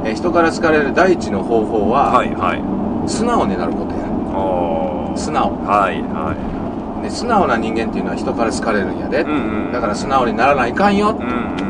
[0.06, 3.10] えー人から好かれる第一の方法は、はいはい。
[3.10, 5.18] 素直になることや。
[5.18, 5.52] 素直。
[5.66, 6.34] はいは
[7.04, 9.72] で素直な人間っていうのは人から好かれるんやで、いうんうん。
[9.72, 11.70] だから素直にならないかんよ、うんうん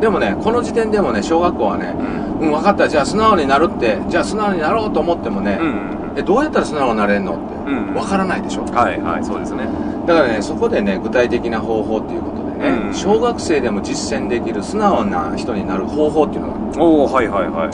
[0.00, 1.94] でもねこの時点でもね小学校はね
[2.40, 2.46] うん。
[2.46, 2.88] うん分かった。
[2.88, 5.70] じゃあ素直になるってじゃあ素直になろうと思ってもね、うんう
[6.14, 6.18] ん。
[6.18, 9.24] えどうやったら素直になれんのってうん分からないでしょ、はいはい。
[9.24, 9.68] そうですね。
[10.06, 12.94] だからねそこでね具体的な方法っていうことでね、うん。
[12.94, 17.70] 小学生でも実践できる素直な人になる方法っていうのがおおはいはいはい。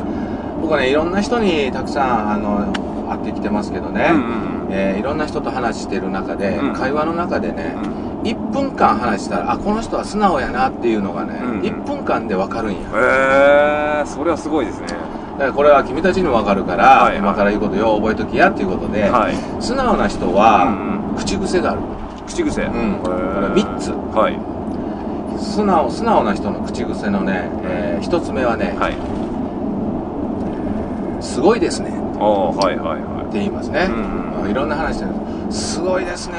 [0.63, 2.73] 僕はねいろんな人にたくさんあの
[3.11, 6.73] 会ってきてますけどね、うんうんえーいろんな人と話してる中で、うん。
[6.75, 8.23] 会話の中でね、うん。
[8.23, 12.79] 1分間話したらあこの人は素直やなっていうのがね、うん1分間で分かるんや。
[12.79, 14.87] へえそれはすごいですね。
[14.89, 17.11] だからこれは君たちにも分かるから、はい。
[17.11, 19.35] はい今から言うことよう覚えときやっていうことで、はい。
[19.63, 21.81] 素直な人は、うん口癖がある。
[22.27, 22.63] 口癖。
[22.63, 22.99] うん。
[23.03, 23.91] これ3つ。
[24.17, 24.56] はい
[25.39, 28.97] 素直素直な人の口癖のね、え1つ目はね、はい。
[31.23, 31.91] すごいですね。
[32.19, 35.11] おーはいはいはって言いますね、うんいろんな話してる。
[35.53, 36.35] すごいですね。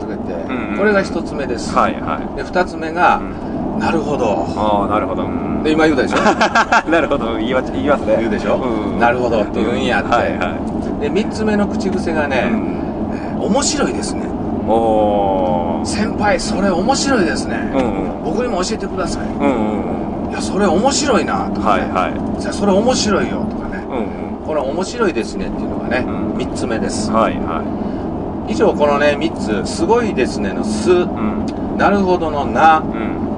[0.00, 2.36] とか言って、うんこれが1つ目です、いはいはい。
[2.36, 3.78] で2つ目が、うん。
[3.78, 4.44] なるほど。
[4.56, 5.24] ああなるほど。
[5.24, 5.62] うん。
[5.62, 6.16] で今言うたでしょ？
[6.90, 7.36] なるほど。
[7.36, 8.16] 言いわ言いますね。
[8.18, 8.98] 言うでしょ、うん。
[8.98, 14.22] なるほどって言うんやって、はいはで3つ目の口癖がいね、えー面白いですね
[15.84, 18.24] 先輩それ面白いですね、うんうん。
[18.24, 19.26] 僕にも教えてください。
[19.26, 19.88] うんう
[20.28, 21.82] んいやそれ面白いなとか、ね。
[21.82, 22.40] はいはい。
[22.40, 23.84] じゃあそれ面白いよとかね。
[23.86, 24.46] うんうん。
[24.46, 26.32] この面白いですねっていうのがね、うん。
[26.36, 27.10] 3つ目です。
[27.10, 27.62] はいは
[28.48, 30.90] 以上このね3つすごいですねの「す。
[30.90, 31.44] い」うん。
[31.76, 32.80] なるほどの「な」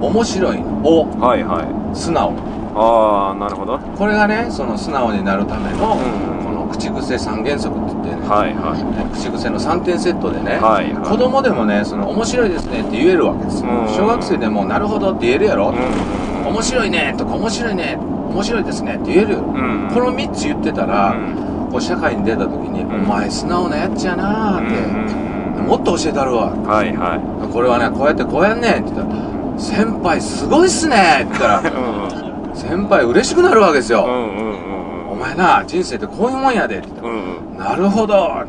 [0.00, 0.06] うん。
[0.06, 2.32] 面白いの「おはいはい」素直。
[2.76, 3.78] ああなるほど。
[3.98, 6.33] これがねその素直になるための、うん
[6.74, 8.84] 口癖三原則って言ってね、はいはい。
[8.84, 11.08] ね口癖の3点セットでね、はいはい。
[11.08, 13.64] 子供でもねその面白いですねって言えるわけです。
[13.64, 19.32] よ、うん小学生でもなるほどって言えるやろ、うん面白いねとか面白いね面白いですねって言える。
[19.34, 19.90] よ、うん。
[19.94, 26.50] この3つ言ってたら、うんこう社会に出た時に、んお前素直なやっちやなーって、うんもっと教えたるわ。
[26.50, 27.52] はいはい。
[27.52, 29.20] これはねこうやってこうやんねんって言ったら
[29.56, 31.60] 「先輩すごいっすね」って言ったら
[32.52, 34.73] う先輩嬉しくなるわけですよ、んうんうん。
[34.73, 34.73] お
[35.24, 37.58] 前な人生ってこういうもんやでって言ったらうんうん。
[37.58, 38.44] なるほど。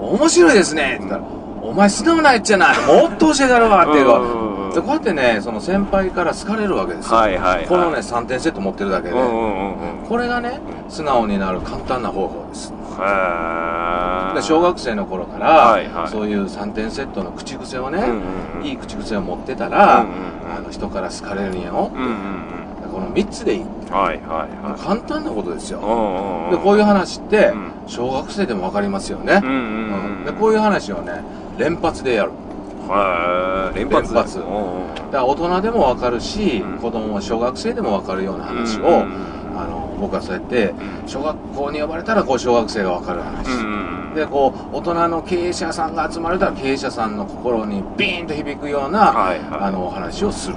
[0.00, 0.96] 面白いですね。
[0.96, 1.24] って言ったら
[1.62, 4.06] お前素直なやっちゃな もっと教えたるわっていう。
[4.06, 7.66] うんうんうんでこうやってねその先輩から好かれるわけですよ、はいはいはい。
[7.66, 10.08] このね3点セット持ってるだけで、うんうんうんうん。
[10.08, 12.74] これがね素直になる簡単な方法です。
[14.34, 16.08] で小学生の頃から、はいはい。
[16.08, 18.66] そういう3点セットの口癖をね、うんうんうん。
[18.66, 20.58] いい口癖を持ってたら、うんうんうん。
[20.58, 22.63] あの人から好かれるんやよ、うんうんうん
[22.94, 24.80] この3つでいいはいはいはい。
[24.80, 27.72] 簡単なことですよ、うんうんでこういう話って、うん。
[27.88, 29.40] 小学生でも分かりますよね。
[29.42, 30.24] うん、うんうん。
[30.24, 31.22] でこういう話をね
[31.58, 32.30] 連発でやる。
[32.30, 32.34] へ
[33.74, 34.14] え連発。
[34.14, 34.38] 連発。
[34.38, 34.46] だか
[35.12, 36.78] ら大人でも分かるし、うん。
[36.78, 40.74] 子供小学生でも分かるような話を、うんうんあの僕はそうやってん。
[41.06, 49.60] 小学校に呼ばれたらこう小学生が分かる話、うんうんでこう大人の経営者さんが集まれたら経営者さんの心にビーンと響くような、はいはい。
[49.60, 50.56] あのお話をする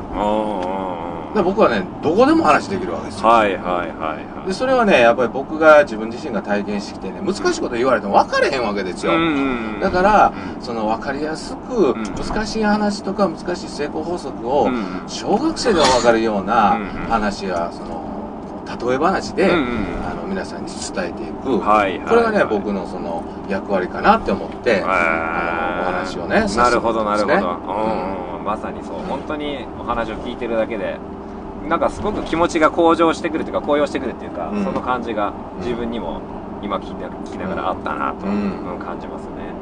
[1.38, 3.28] で僕はねどこでも話できるわけですよ。
[3.30, 4.48] はいはいはいはい。
[4.48, 10.62] でそれはねやっぱり僕が自分自身が体験してきてね難しいこと言われても分かれへんわけですよ、うんうんだからうん。
[10.62, 12.04] その分かりやすくん。
[12.16, 15.04] 難しい話とか難しい成功法則をうん。
[15.08, 18.06] 小学生でも分かるようなうん話やその
[18.68, 20.08] 例え話で、うんうん。
[20.10, 28.44] あの皆さんに伝えていく、はいはいこれがね、はい僕のその役割かなって思って、あのお話をねなるほどなるほど、うん。
[28.44, 29.00] まさにそう。
[29.08, 30.98] 本当にお話を聞いてるだけで
[31.68, 36.22] なんかすごく気持ちが向上してくるというか高揚してくるっていうか、うんその感じが自分にも
[36.64, 36.96] 今聞
[37.32, 39.58] きながらあったなと、うんうん感じますね。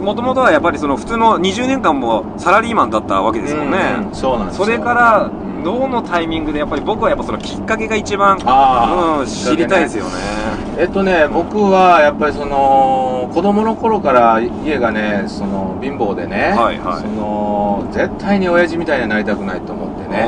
[0.00, 4.64] もともとはやっぱりその普通の20年間もサラリーマンだったわけですもんね、うんそうなんですよ。
[4.64, 5.48] それからん。
[5.64, 10.10] どのタイミングでやっぱり僕はやっぱそのきっかけが一番、うん、知りたいですよね。
[10.78, 17.02] えっとね、僕はやっぱりその子供の頃から家がね、その貧乏でね、はいはい。
[17.02, 20.24] その絶対に親父みたいになりたくないと思ってね、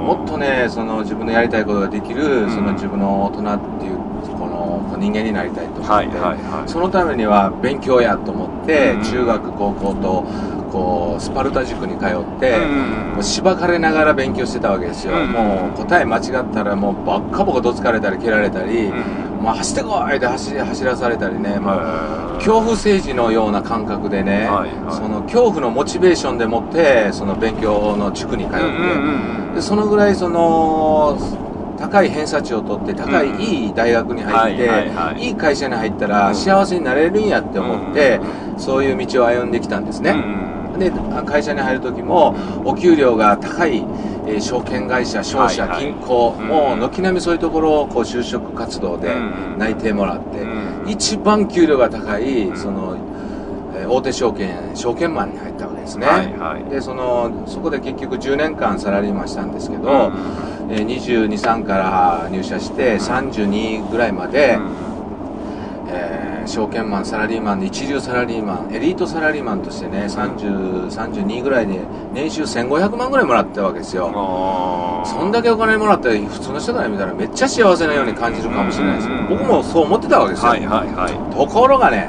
[0.00, 2.50] もっとね、その自分のやりたいことができる、うん。
[2.50, 3.96] その自分の大人っていう
[4.38, 6.68] この人間になりたいと思って、はいはいはい。
[6.68, 9.02] そのためには勉強やと思って、うん。
[9.02, 10.24] 中学高校と
[10.70, 18.90] こうスパルタ塾に通って、うんもうしばかれながら勉強してたわけですよ、うんもう答え間違ったらもうばっかぼかどつかれたり蹴られたり、
[19.40, 24.94] うんもう走ってこいって走り走らされたりね、もうはい恐怖政治のような感覚でね、はいはい。
[24.94, 31.18] その恐怖のモチベーションでもってその勉強の塾に通って、うんうんうんでそのぐらいその
[31.76, 35.26] 高い偏差値を取って高いうんいい大学に入って、はいはいはい。
[35.26, 38.20] いい会社に入ったうんら幸せになれるんやって思って、
[38.58, 40.49] そういう道を歩んできたんですね、うんうん
[40.80, 40.90] で
[41.26, 43.84] 会社に入る時もお給料が高い、
[44.26, 45.84] えー証券会社商社、はいはい。
[45.86, 46.46] 銀行、うん。
[46.46, 49.58] もう軒並みそういうところをこう就職活動でうん。
[49.58, 50.88] 内定もらって、うん。
[50.88, 52.56] 一番給料が高い、ん。
[52.56, 56.64] その、えー大手証券証券マンに入ったわけですね、はいはい。
[56.70, 60.72] でそのそこで結局10年間サラリーマンしたんですけど、うん。
[60.72, 64.58] えー22、3から入社して32ぐらいまで、
[65.88, 71.80] えー証券マン、サラリーマンで一流サラリーマン、エリートサラリーマンとしてね、30、32ぐらいで
[72.12, 74.10] 年収1500万ぐらいもらってたわけですよ。
[75.04, 79.28] そんだけお金もらったら普通の人から見たらめっちゃ幸せなように感じるかもしれないですけどうん。
[79.28, 80.50] 僕もそう思ってたわけですよ。
[80.50, 81.34] はいはいはい。
[81.34, 82.08] ところがね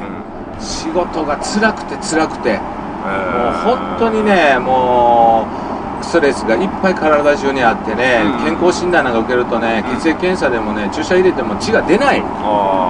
[0.58, 0.62] う、ん。
[0.62, 2.62] 仕事が辛くて辛くて、もう
[3.08, 5.70] えー本当にね、もう、
[6.04, 8.58] ストレスがいっぱい体中にあってね、うん。
[8.58, 12.22] 健康診断なんか受けるとね、血液検査でもね、注射入れても血が出ない。
[12.22, 12.28] も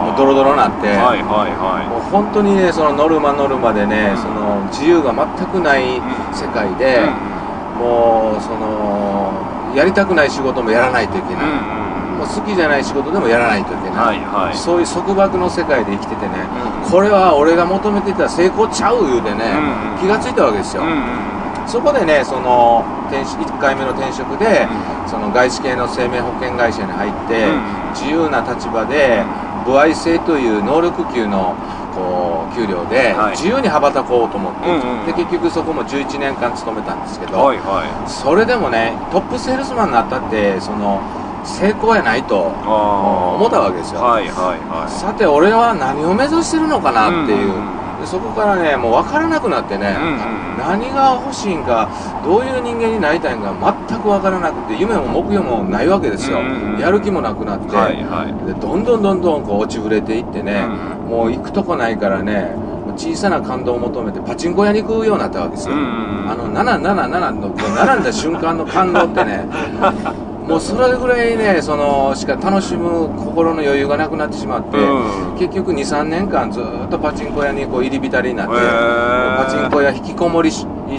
[0.10, 4.22] あうドロドロになって、はいはいはもう本当にね、そのノルマノルマでね、うん。
[4.22, 6.02] その自由が全くない
[6.34, 7.86] 世界いで、うん。
[7.86, 9.32] もうその、
[9.76, 11.82] やりたくない仕事もやらないといけない。
[12.22, 14.22] 好きじゃない仕事でもやらないといけない。
[14.22, 14.56] はいはい。
[14.56, 16.46] そういう束縛の世界で生きててね、
[16.84, 16.92] うん。
[16.92, 19.58] これは俺が求めてた成功ちゃう言うてね、
[19.98, 20.00] うん。
[20.00, 20.84] 気がついたわけですよ。
[20.84, 21.41] うんうん
[21.72, 24.68] そこでね、その転職1回目の転職で、
[25.08, 27.92] その外資系の生命保険会社に入って、うん。
[27.94, 29.24] 自由な立場で、
[29.66, 31.56] 歩合制という能力級の
[31.96, 33.32] こう給料ではい。
[33.32, 41.02] 自由に羽ばたこうと思って、うんうんで結局そこも11年間勤めたんですけど、はいはそれでもねトップセールスマンになったってその
[41.44, 51.90] 成功やないと思ったわけですよ、はいはいはさて俺は何を目指してるのかなっていう、うんうんでそこからねもう分からなくなってね、うんうん何が欲しいんか
[52.24, 53.52] どういう人間になりたいんか
[53.90, 58.46] 全く分からなくて夢も目標もないわけですよ、うんうんうんやる気もなくなって、はいはい。
[58.46, 60.66] でどんどんどんどんこう落ちぶれていってね、
[61.04, 62.56] うんもう行くとこないからね
[62.96, 66.32] 小さな感動を求めてパチンコ屋に行くようになったわけですよ、うんうんうん。
[66.32, 69.48] あの777の並んだ瞬間の感動ってね
[70.52, 75.38] もうそれぐらいねそのしか楽しむ心の余裕がなくなってしまって、うん。
[75.40, 79.46] 結局23年間ずっとパチンコ屋にこう入り浸りになって、へー。
[79.46, 80.52] パチンコ屋引きこもり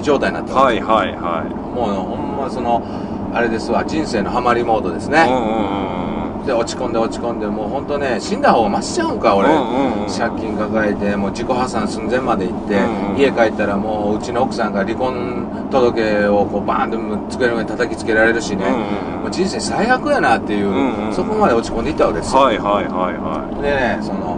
[0.02, 0.80] 状態になったわけ。
[0.80, 1.44] はいはいは
[1.74, 2.82] もうほんまその
[3.34, 6.01] あれですわ人生のハマりモードですいね、うんうんうん
[6.44, 24.36] で落ち込んで落ち込んでもう本当ね死んだ方がマシちゃうんか俺、うんうんうん借金抱えてもう自己破産寸前まで行って、うんうん家帰ったらもううちの奥さんが離婚届をこうバーンと机の上に叩きつけられるしね、うんうんもう人生最悪やなっていう、うんうんそこまで落ち込んでいったわけですよ、はいはいはいはでねその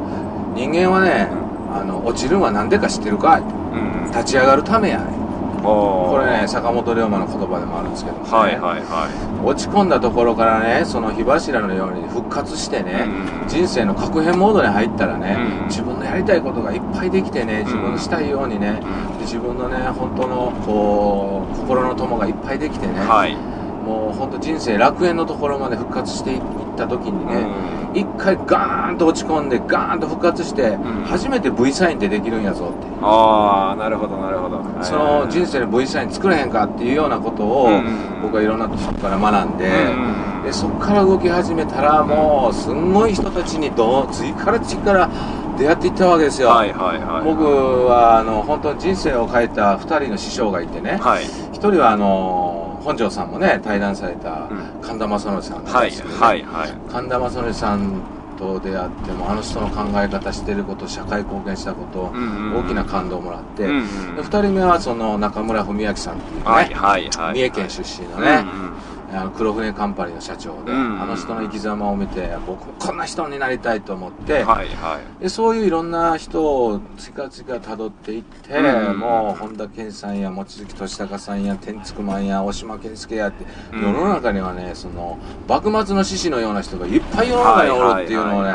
[0.55, 1.29] 人間はね
[1.73, 3.45] あの落ちるのは何でか知ってるかいう
[4.09, 5.14] ん立ち上がるためやね
[5.65, 13.07] ここれね坂本龍馬の言葉でもあるんですけどもね、はいはいは落ち込んだところからねその火柱のように復活してね、
[13.43, 13.49] うん。
[13.49, 15.67] 人生の確変モードに入ったらね、うん。
[15.67, 19.19] 自分のやりたいことがいっぱいできてね自分のしたいようにね、うん。
[19.19, 23.54] で自分のね本当のこう心の友がいっぱいできてね、いはい
[23.85, 26.41] もう本当人生楽園のところまで復活していっ
[26.77, 27.47] た時にね、
[27.93, 28.01] うん。
[28.01, 31.05] 一回ガーンと落ち込んでガーンと復活して、ん。
[31.05, 34.63] 初めて V サインってできるんやぞって、ああなるほどなるほど。
[34.83, 38.23] その人生で V サイン作れへんかっていうようなことを、うん。
[38.23, 40.43] 僕はいろんなとこから学んで、うん。
[40.45, 45.11] でそこから動き始めたらもうすんごい人たちにどう次から次から
[45.57, 47.25] 出会っていったわけですよ、はいはいはい。
[47.25, 47.45] 僕
[47.87, 51.25] はあの本当に人生を変えた2人の師匠がいてね、はい。
[51.25, 52.54] 1人はあの
[52.85, 54.81] 本庄さんもね対談されたうん。
[54.83, 58.03] 神田正則さんですけどね、はいはい神田正則さん
[58.39, 62.65] と出会ってもあの人の考え方してること社会貢献したこと、うんうんうん。
[62.67, 67.35] 大きな感動をもらって、うんうんで2人目はその中村文明さんっていうね、はいはいはい。
[67.35, 68.74] 三重県出身のね、うんうん
[69.17, 71.01] あの黒船カンパニーの社長で、うん。
[71.01, 75.23] あの人の生き様を見て僕もこんな人になりたいと思って、はいはい。
[75.23, 78.99] でそういういろんな人をつかつか辿っていって、うん。
[78.99, 83.83] もう本田健さんや望月俊孝さんや天竺マンや大島健介やって、うん。
[83.83, 88.53] 世の中にはねその幕末の志士のような人がいっぱい世の中におるっていうのをね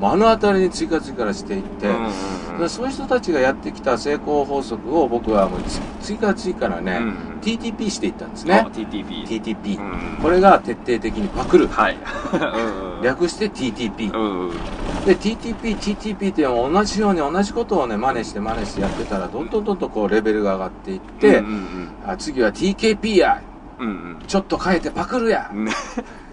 [0.00, 2.06] 目の当たりに追加追加していって、うんうん
[2.52, 2.58] うん。
[2.58, 7.40] でそういう人たちがやってきた成功法則を僕はもうつ追加追加からね、うん。
[7.40, 11.68] TTP していったんですあね TTP TTP、うんこれが徹底的にパクる。
[11.68, 11.96] はい。
[12.32, 13.02] うんうん。
[13.02, 14.60] 略して TTP、うんうん。
[15.04, 23.40] で TTP、TTP って同じように同じことをね真似して真似してやってたらどんどんどんどんこうレベルが上がっていって、うんうんあ次は TKP や。
[23.78, 24.18] うんうん。
[24.26, 25.50] ちょっと変えてパクるや、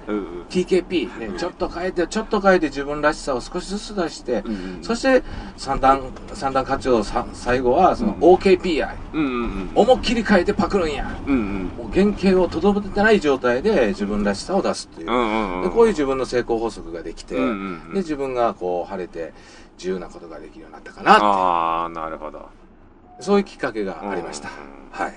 [0.07, 0.23] うんうん。
[0.23, 5.23] うん TKP、ね、ちょっと変えてちょっと変えて自分らしさを少しずつ出して、うんうんそして
[5.57, 9.25] 三段三段活用さ最後はその OKP や、うん。
[9.25, 11.09] うん思いっきり変えてパクるんや。
[11.25, 11.91] うんうん。
[11.91, 17.53] 原型をとどめてない状態で自分らしさを出すっていう、うんうんうんでこういう自分の成功法則ができて、うんうんう
[17.91, 17.93] ん。
[17.93, 19.33] で自分がこう晴れて
[19.77, 22.49] 自由なことができるようになったかなああなるほど。
[23.19, 24.49] そういうきっかけがありました。
[24.49, 24.53] うん。
[24.91, 25.13] はい。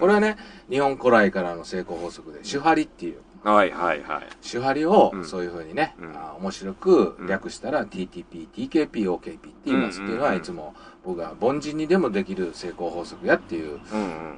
[0.00, 0.36] これはね、
[0.68, 3.18] 日本古来からの成功法則で、手張りっていう、
[3.52, 4.26] はいはいはい。
[4.42, 10.74] 手張りをうんそういうふうにね、うんあ面白く略したら TTP、TKP、OKP って言いますっていうのは、うんいつも
[11.04, 13.78] 僕が凡人にでもできる成功法則やっていう。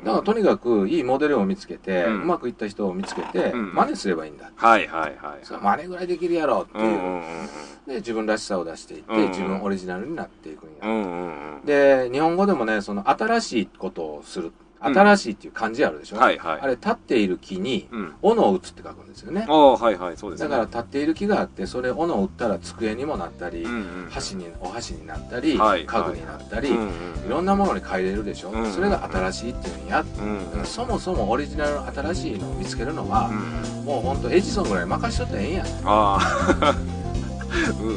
[0.05, 4.51] だからとにかくいいモデルを見つけて、ううんまくいった人を見つけて、うん真似すればいいんだ。
[4.55, 5.39] はいはいはい。
[5.43, 7.23] そう真似ぐらいできるやろっていう
[7.87, 11.61] で、自分らしさを出していって、自分オリジナルになっていくんや。
[11.65, 14.53] で、日本語でもね、その新しいことをする。
[14.81, 16.61] 新しいっていう漢字あるでしょ、はいはい。
[16.61, 18.14] あれ、立っている木に、うん。
[18.22, 19.45] 斧を打つって書くんですよね。
[19.49, 20.49] ああ、はいはい、そうですね。
[20.49, 23.76] だから立っている木があって、それ斧を打ったら机にもなったり、うんう
[24.07, 26.79] ん、箸に、お箸になったり、はい家具になったり、うんい
[27.24, 27.29] うん。
[27.29, 30.01] ろんなものに変えれるでしょ、うんそれが新しいっていうんや。
[30.01, 35.64] うんだからそもそもオリジナルの新しいのを見つけるのはう、んもうほんとエジソンぐらい任しとったらええんや。
[35.85, 36.18] あ
[36.61, 36.74] あ
[37.80, 37.88] うん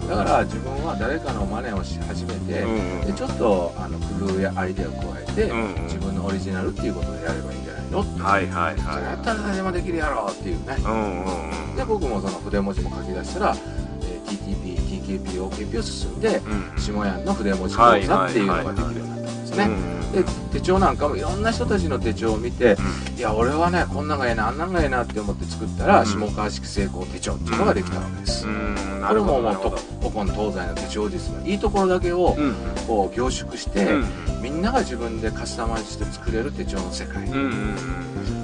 [0.00, 11.76] うんだから自分は誰かの真似をし始めて、うんでちょっとあの工夫やアイデアを加えて、うんうん自分のオリジナルっていうことでやればいいんじゃないの、はいはいそれやはったら誰でもできるやろっていうね、いうんうんうん。
[11.76, 13.56] で僕もその筆文字も書き出したら、
[14.02, 14.78] えー TTP、
[15.22, 18.82] TKP、OKP を進んで、うん下屋の筆文字講座っていうのができるようになった。
[19.30, 19.64] んですね。
[19.64, 20.12] うん。
[20.12, 22.76] で手帳なんかもいろんな人たちの手帳を見て、
[23.12, 23.18] うん。
[23.18, 26.06] いや俺はねこんなんがええなあんなんがええなって思って作ったら、うん。
[26.06, 28.46] 下川式成功手帳っていうのができたわけです。
[28.46, 29.00] うん。
[29.00, 29.76] なこれるほももうとどなるほど。
[30.08, 32.54] 古今東西の手帳術のいいところだけをうん。
[32.86, 34.42] こう凝縮して、うん。
[34.42, 37.30] みんなが自分でカスタマイズして作れる手帳の世界、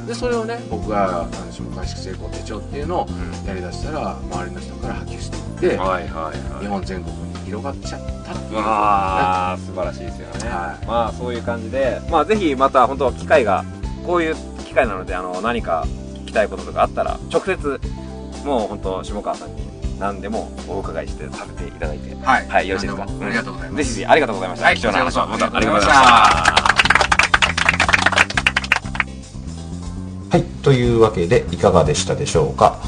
[0.07, 3.47] でそれをね僕が下川式成功手帳っていうのをうん。
[3.47, 5.79] やりだしたら周りの人から波及していって、
[6.61, 8.49] 日本全国に広がっちゃったっていう。
[8.49, 10.87] ことわあ素晴らしいですよね、はい。
[10.87, 13.65] まあそういう感じでまあぜひまた本当機会が
[14.05, 17.81] こういう機会なのであの何か聞きたいこととかあったら直接
[18.45, 19.65] もう本当下川さんに
[19.99, 22.15] 何でもお伺いしてさせていただいて。
[22.17, 23.05] はい、はいよろしいですか？
[23.05, 23.85] ありがとうございます。
[23.85, 25.19] ぜひぜひありがとうございました、はい貴重な話。
[25.19, 25.93] をこちらこそありがとうございました。
[30.29, 30.43] はい。
[30.63, 32.79] というわけで、いかがでしたでしょうか？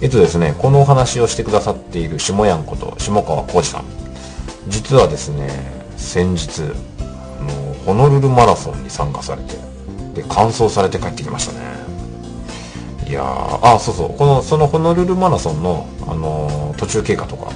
[0.00, 4.01] えっとですね、このお話をしてくださっている下やんこと下川浩二さん。
[4.68, 5.48] 実はですね、
[5.96, 6.62] 先日、
[7.00, 9.56] あの、ホノルルマラソンに参加されて、
[10.14, 11.72] で、完走されて帰ってきましたね。
[13.08, 17.52] いやー、あ、そうそう、この、そのホノルルマラソンの、あのー途中経過とか、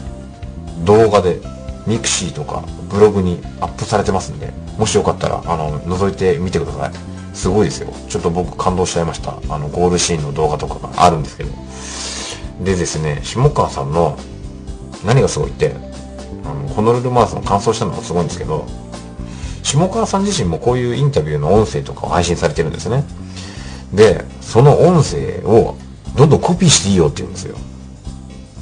[0.84, 1.40] 動画で、
[1.86, 6.92] mixi とか、ブログにアップされてますんで、もしよかったら、あの、覗いてみてください。
[7.34, 7.92] すごいですよ。
[8.09, 9.36] ちょっと僕感動しちゃいました。
[9.48, 11.50] あの、ゴールシーンの動画とかがあるんですけど。
[12.62, 14.18] でですね、下川さんの、
[15.04, 15.74] 何がすごいって、
[16.44, 18.66] あの、ホノルルマラソン完走したのもすごいんですけど、
[19.62, 23.04] 下川さん自身もこういうインタビューの音声とかを配信されてるんですね。
[23.92, 25.76] で、その音声を
[26.16, 27.56] どんどんコピーしていいよって言うんですよ。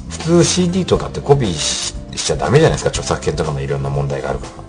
[0.09, 4.65] 普通 CD とかってコピーしちゃダメじゃないですか、著作権とかのいろんな問題があるから。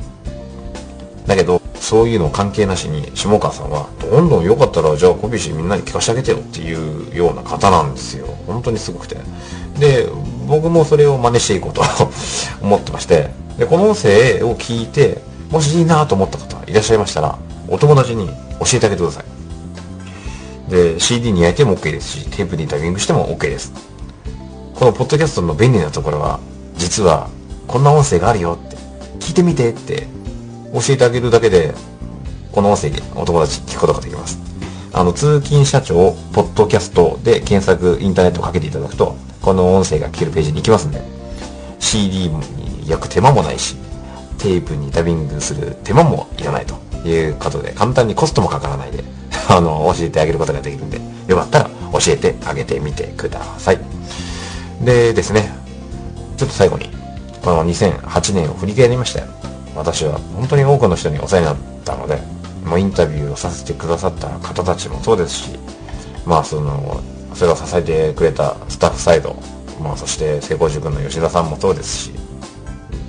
[1.29, 8.27] だけど、そういうの関係なしに、下川さんは、どんどんよかったら、じゃあコピーしてみんなに聞かせてあげてよっていうような方なんですよ。
[8.47, 9.17] 本当にすごくて。
[9.79, 10.07] で、
[10.47, 11.83] 僕もそれを真似していこうと
[12.63, 17.39] 思ってまして、で、この音声を聞いて、もしいいなと思った方いらっしゃいましたら、
[17.69, 18.29] お友達に
[18.61, 20.71] 教えてあげてください。
[20.71, 23.73] で、CD に焼いても OK ですし、テープにダビングしても OK です。
[24.75, 26.41] このポッドキャストの便利なところは、
[26.77, 27.29] 実は、
[27.67, 28.77] こんな音声があるよって、
[29.21, 30.07] 聞いてみてって、
[30.73, 31.75] 教えてあげるだけで、
[32.53, 34.39] この音声でお友達聞くことができます。
[34.93, 39.17] あの、通勤社長、ポッドキャストで検索、インターネットをかけていただくと、
[39.47, 41.01] この音声が聞けるページに行きますんで、
[41.79, 43.77] CD に焼く手間もないし、
[44.39, 46.75] テープにダビングする手間もいらないと
[47.07, 49.05] いうことで、簡単にコストもかからないで、
[49.49, 53.79] あの、教えてあげることができるんで、よかったら教えてあげてみてください。
[54.81, 55.55] でですね、
[56.37, 56.91] ちょっと最後に、
[57.41, 59.27] この2008年を振り返りましたよ。
[59.77, 62.21] 私は本当に多くの人にお世話になったので、
[62.65, 65.51] もうインタビューをさせてくださった方たちもそうですし、
[66.25, 67.01] まあその、
[67.37, 69.37] それを支えてくれたスタッフサイド、
[69.81, 72.13] まあそして成功塾の吉田さんもそうですし、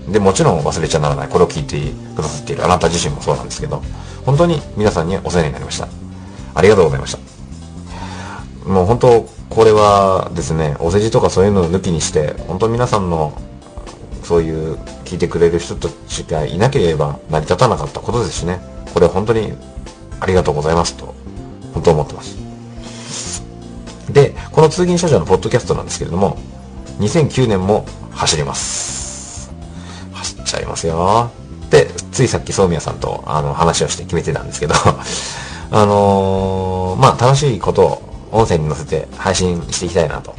[0.09, 1.79] で、もちろん忘れちゃならない、これを聞いて
[2.13, 3.81] くださっているあなた自身もそうなんですけど、
[4.25, 5.87] 本当に皆さんにお世話になりました。
[6.53, 8.69] ありがとうございました。
[8.69, 13.33] もう本当、これはですね、お世辞とかそういうのを抜きにして、本当皆さんの、
[14.23, 18.59] そういう聞いてくれる人たちがいなければ成り立たなかったことですしね、
[18.93, 19.53] これ本当に
[20.19, 21.15] ありがとうございますと、
[21.73, 22.46] 本当思ってます。
[24.57, 26.35] この通勤社長のポッドキャストなんですけれども、
[26.97, 29.53] 2009年も走ります。
[30.13, 31.29] 走っちゃいますよ。
[31.69, 34.73] で、ついさっき宗宮さんとあの話をして決めてたんですけど、
[35.69, 38.01] あのーまあ楽しいことを
[38.31, 40.33] 音声に載せて配信していきたいなと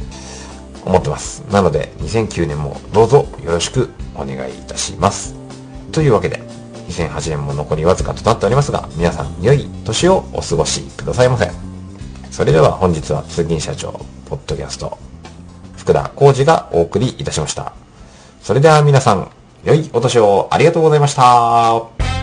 [0.83, 1.45] 思ってます。
[1.49, 5.33] なので、2009年もどうぞよろしくお願いいたします。
[5.93, 6.43] というわけで、
[6.89, 11.78] 2008年も残りわずかとなっておりますが、皆さん良い年をお過ごしくださいませ。
[12.31, 13.91] それでは本日は通勤社長、
[14.27, 14.97] ポッドキャスト、
[15.77, 17.73] 福田浩二がお送りいたしました。
[18.41, 19.29] それでは皆さん、
[19.63, 22.18] 良いお年をありがとうございました。